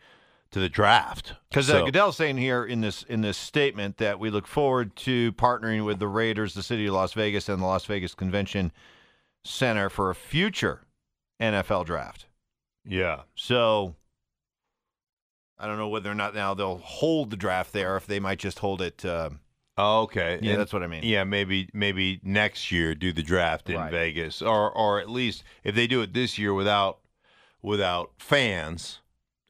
to 0.55 0.59
the 0.61 0.69
draft. 0.69 1.33
Because 1.49 1.67
So- 1.67 1.81
uh, 1.81 1.85
Goodell's 1.85 2.15
saying 2.15 2.37
here 2.37 2.63
in 2.65 2.79
this 2.79 3.03
in 3.03 3.19
this 3.19 3.37
statement 3.37 3.97
that 3.97 4.19
we 4.19 4.29
look 4.29 4.47
forward 4.47 4.95
to 4.95 5.33
partnering 5.33 5.83
with 5.85 5.99
the 5.99 6.07
Raiders, 6.07 6.53
the 6.53 6.63
City 6.63 6.85
of 6.87 6.93
Las 6.93 7.11
Vegas, 7.11 7.49
and 7.49 7.61
the 7.61 7.65
Las 7.65 7.83
Vegas 7.83 8.15
Convention 8.15 8.71
Center 9.43 9.89
for 9.89 10.09
a 10.09 10.15
future 10.15 10.81
NFL 11.41 11.83
draft. 11.85 12.27
yeah, 12.85 13.23
So 13.35 13.95
I 15.59 15.67
don't 15.67 15.77
know 15.77 15.89
whether 15.89 16.09
or 16.09 16.15
not 16.15 16.33
now 16.33 16.53
they'll 16.53 16.77
hold 16.77 17.29
the 17.31 17.37
draft 17.37 17.73
there, 17.73 17.97
if 17.97 18.05
they 18.07 18.19
might 18.21 18.39
just 18.39 18.59
hold 18.59 18.81
it. 18.81 19.03
Uh, 19.03 19.31
oh, 19.77 20.03
okay, 20.03 20.39
yeah, 20.41 20.51
And- 20.51 20.59
that's 20.61 20.71
what 20.71 20.83
I 20.83 20.87
mean. 20.87 21.03
Yeah, 21.03 21.25
maybe 21.25 21.67
maybe 21.73 22.21
next 22.23 22.71
year 22.71 22.95
do 22.95 23.11
the 23.11 23.21
draft 23.23 23.69
in 23.69 23.75
Right. 23.75 23.91
Vegas, 23.91 24.41
or 24.41 24.71
or 24.71 24.99
at 25.01 25.09
least 25.09 25.43
if 25.65 25.75
they 25.75 25.85
do 25.87 26.01
it 26.01 26.13
this 26.13 26.37
year 26.37 26.53
without 26.53 26.99
without 27.61 28.11
fans, 28.19 29.01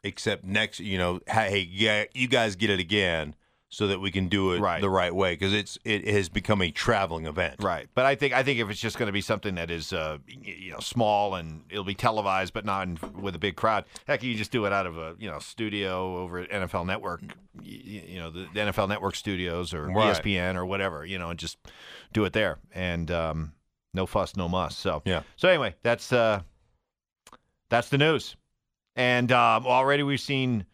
except 0.06 0.44
next, 0.46 0.80
you 0.80 0.98
know, 0.98 1.20
hey, 1.28 1.68
yeah, 1.70 2.06
you 2.14 2.28
guys 2.28 2.56
get 2.56 2.70
it 2.70 2.80
again, 2.80 3.36
so 3.70 3.88
that 3.88 4.00
we 4.00 4.10
can 4.12 4.30
do 4.30 4.54
it 4.54 4.62
Right. 4.62 4.80
the 4.80 4.90
right 4.90 5.14
way 5.14 5.34
because 5.34 5.52
it's 5.52 5.78
it 5.84 6.08
has 6.08 6.30
become 6.30 6.62
a 6.62 6.72
traveling 6.72 7.26
event. 7.26 7.56
Right, 7.62 7.90
but 7.94 8.06
I 8.06 8.16
think 8.16 8.32
I 8.34 8.42
think 8.44 8.60
if 8.60 8.70
it's 8.70 8.80
just 8.80 8.98
going 8.98 9.08
to 9.08 9.12
be 9.12 9.20
something 9.22 9.56
that 9.56 9.70
is 9.70 9.92
uh, 9.92 10.20
you 10.28 10.72
know 10.72 10.80
small 10.80 11.36
and 11.36 11.64
it'll 11.70 11.84
be 11.84 11.96
televised, 11.96 12.54
but 12.54 12.64
not 12.64 12.88
in, 12.88 12.98
with 13.20 13.36
a 13.36 13.40
big 13.40 13.58
crowd. 13.58 13.84
Heck, 14.08 14.24
you 14.24 14.36
just 14.36 14.52
do 14.52 14.64
it 14.66 14.72
out 14.72 14.86
of 14.88 14.98
a 14.98 15.16
you 15.20 15.30
know 15.30 15.40
studio 15.40 16.18
over 16.20 16.38
at 16.40 16.50
NFL 16.52 16.86
Network, 16.86 17.22
y- 17.24 17.32
y- 17.64 18.04
you 18.08 18.20
know 18.20 18.30
the, 18.30 18.48
the 18.54 18.60
NFL 18.62 18.88
Network 18.88 19.16
studios 19.16 19.74
or 19.74 19.88
Right. 19.88 20.16
ESPN 20.16 20.56
or 20.56 20.66
whatever, 20.66 21.04
you 21.06 21.18
know, 21.20 21.32
and 21.32 21.40
just 21.40 21.58
do 22.14 22.24
it 22.24 22.32
there, 22.32 22.60
and 22.74 23.12
um, 23.12 23.54
no 23.94 24.06
fuss, 24.06 24.38
no 24.38 24.48
muss. 24.48 24.78
So 24.78 25.02
Yeah. 25.06 25.24
So 25.36 25.50
anyway, 25.50 25.76
that's 25.84 26.14
uh, 26.14 26.42
that's 27.70 27.90
the 27.90 27.98
news, 27.98 28.36
and 28.96 29.32
um, 29.32 29.66
already 29.66 30.04
we've 30.04 30.20
seen. 30.20 30.66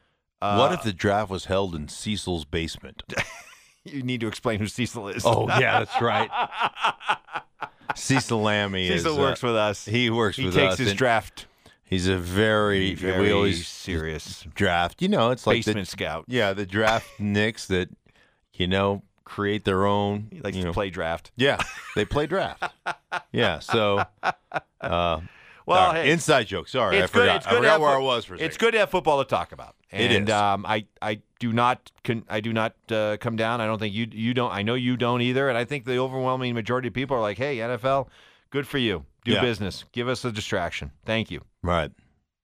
Uh, 0.42 0.58
what 0.58 0.74
if 0.74 0.84
the 0.84 0.94
draft 0.94 1.30
was 1.30 1.46
held 1.46 1.76
in 1.76 1.88
Cecil's 1.88 2.46
basement? 2.46 3.04
you 3.84 4.02
need 4.02 4.22
to 4.22 4.28
explain 4.28 4.60
who 4.60 4.68
Cecil 4.68 5.10
is? 5.10 5.24
oh 5.26 5.48
yeah, 5.48 5.80
that's 5.84 6.02
right. 6.02 6.30
Cecil 7.96 8.42
Lammy 8.42 8.88
Cecil 8.88 9.12
is, 9.12 9.18
uh, 9.18 9.22
works 9.22 9.44
with 9.44 9.56
us. 9.56 9.86
he 9.86 10.10
works 10.10 10.38
he 10.38 10.46
with 10.46 10.56
takes 10.56 10.74
us. 10.74 10.80
his 10.80 10.94
draft 10.94 11.46
He's 11.92 12.08
a 12.08 12.18
very, 12.18 12.96
very 12.96 13.20
we 13.20 13.32
always 13.34 13.68
serious 13.68 14.48
draft. 14.56 15.02
You 15.02 15.10
know, 15.10 15.32
it's 15.32 15.46
like 15.46 15.66
the, 15.66 15.72
basement 15.72 15.90
scout. 15.90 16.24
Yeah, 16.30 16.54
the 16.54 16.66
draft 16.66 17.06
Knicks 17.20 17.68
that 17.68 17.90
you 18.54 18.66
know 18.66 19.04
create 19.26 19.66
their 19.66 19.86
own. 19.86 20.30
He 20.32 20.40
likes 20.40 20.56
you 20.56 20.64
know, 20.64 20.72
play 20.72 20.90
draft. 20.90 21.32
Yeah, 21.36 21.62
they 21.98 22.06
play 22.06 22.28
draft. 22.28 22.64
yeah, 23.34 23.60
so. 23.60 24.06
Uh, 24.80 25.20
Well, 25.66 25.94
right, 25.94 26.06
hey, 26.06 26.12
inside 26.12 26.48
joke. 26.48 26.68
Sorry, 26.68 26.98
I 26.98 27.04
it's 27.04 27.12
good. 27.12 27.20
forgot. 27.22 27.36
It's 27.38 27.48
I 27.48 27.50
good 27.52 27.56
to 27.56 27.62
forgot 27.62 27.72
have 27.74 27.82
where 27.82 27.90
I 27.92 27.98
was 28.00 28.26
for 28.26 28.36
a 28.36 28.40
It's 28.40 28.58
good 28.58 28.72
to 28.72 28.80
have 28.80 28.90
football 28.90 29.24
to 29.24 29.30
talk 29.30 29.52
about. 29.52 29.76
And 29.92 30.28
is. 30.30 30.34
um, 30.34 30.66
I, 30.66 30.86
I 31.02 31.22
do 31.40 31.52
not, 31.54 31.92
con- 32.04 32.24
I 32.30 32.40
do 32.42 32.54
not 32.54 32.76
uh, 32.92 33.18
come 33.20 33.36
down. 33.36 33.62
I 33.62 33.66
don't 33.66 33.78
think 33.80 33.94
you, 33.94 34.08
you 34.12 34.34
don't. 34.34 34.52
I 34.52 34.62
know 34.64 34.74
you 34.76 34.96
don't 34.98 35.22
either. 35.22 35.50
And 35.50 35.58
I 35.58 35.66
think 35.66 35.86
the 35.86 35.98
overwhelming 35.98 36.54
majority 36.56 36.88
of 36.88 36.94
people 36.94 37.18
are 37.18 37.22
like, 37.22 37.38
"Hey, 37.38 37.58
NFL, 37.58 38.08
good 38.52 38.68
for 38.68 38.78
you. 38.78 39.06
Do 39.26 39.34
Yeah. 39.34 39.42
business. 39.42 39.84
Give 39.92 40.08
us 40.08 40.24
a 40.26 40.32
distraction. 40.32 40.92
Thank 41.06 41.30
you." 41.30 41.42
Right. 41.62 41.92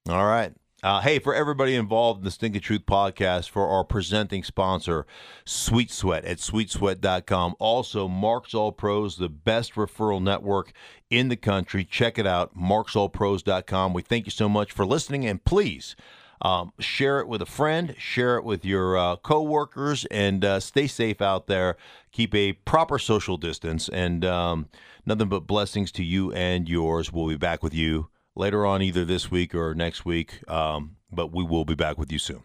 All 0.10 0.25
right. 0.25 0.53
Uh, 0.83 1.01
hey, 1.01 1.17
for 1.17 1.33
everybody 1.33 1.73
involved 1.73 2.19
in 2.19 2.23
the 2.23 2.29
Stink 2.29 2.55
of 2.55 2.61
Truth 2.61 2.85
podcast, 2.85 3.49
for 3.49 3.67
our 3.67 3.83
presenting 3.83 4.43
sponsor, 4.43 5.07
Sweet 5.43 5.89
Sweat 5.89 6.23
at 6.23 6.37
sweetsweat.com. 6.37 7.55
Also, 7.57 8.07
Marks 8.07 8.53
All 8.53 8.71
Pros, 8.71 9.17
the 9.17 9.27
best 9.27 9.73
referral 9.73 10.21
network 10.21 10.73
in 11.09 11.29
the 11.29 11.35
country. 11.35 11.83
Check 11.83 12.19
it 12.19 12.27
out, 12.27 12.55
marksallpros.com. 12.55 13.93
We 13.95 14.03
thank 14.03 14.27
you 14.27 14.31
so 14.31 14.47
much 14.47 14.71
for 14.71 14.85
listening, 14.85 15.25
and 15.25 15.43
please 15.43 15.95
um, 16.43 16.71
share 16.77 17.21
it 17.21 17.27
with 17.27 17.41
a 17.41 17.47
friend, 17.47 17.95
share 17.97 18.37
it 18.37 18.43
with 18.43 18.63
your 18.63 18.95
uh, 18.95 19.15
coworkers, 19.15 20.05
and 20.11 20.45
uh, 20.45 20.59
stay 20.59 20.85
safe 20.85 21.23
out 21.23 21.47
there. 21.47 21.75
Keep 22.11 22.35
a 22.35 22.53
proper 22.53 22.99
social 22.99 23.37
distance, 23.37 23.89
and 23.89 24.23
um, 24.23 24.69
nothing 25.07 25.27
but 25.27 25.47
blessings 25.47 25.91
to 25.93 26.03
you 26.03 26.31
and 26.33 26.69
yours. 26.69 27.11
We'll 27.11 27.29
be 27.29 27.35
back 27.35 27.63
with 27.63 27.73
you 27.73 28.09
later 28.38 28.65
on, 28.65 28.82
either 28.82 29.06
this 29.06 29.32
week 29.32 29.54
or 29.56 29.73
next 29.73 30.06
week. 30.06 30.47
Um, 30.50 30.97
but 31.12 31.32
we 31.34 31.43
will 31.43 31.65
be 31.65 31.76
back 31.76 31.97
with 31.97 32.12
you 32.12 32.19
soon. 32.19 32.43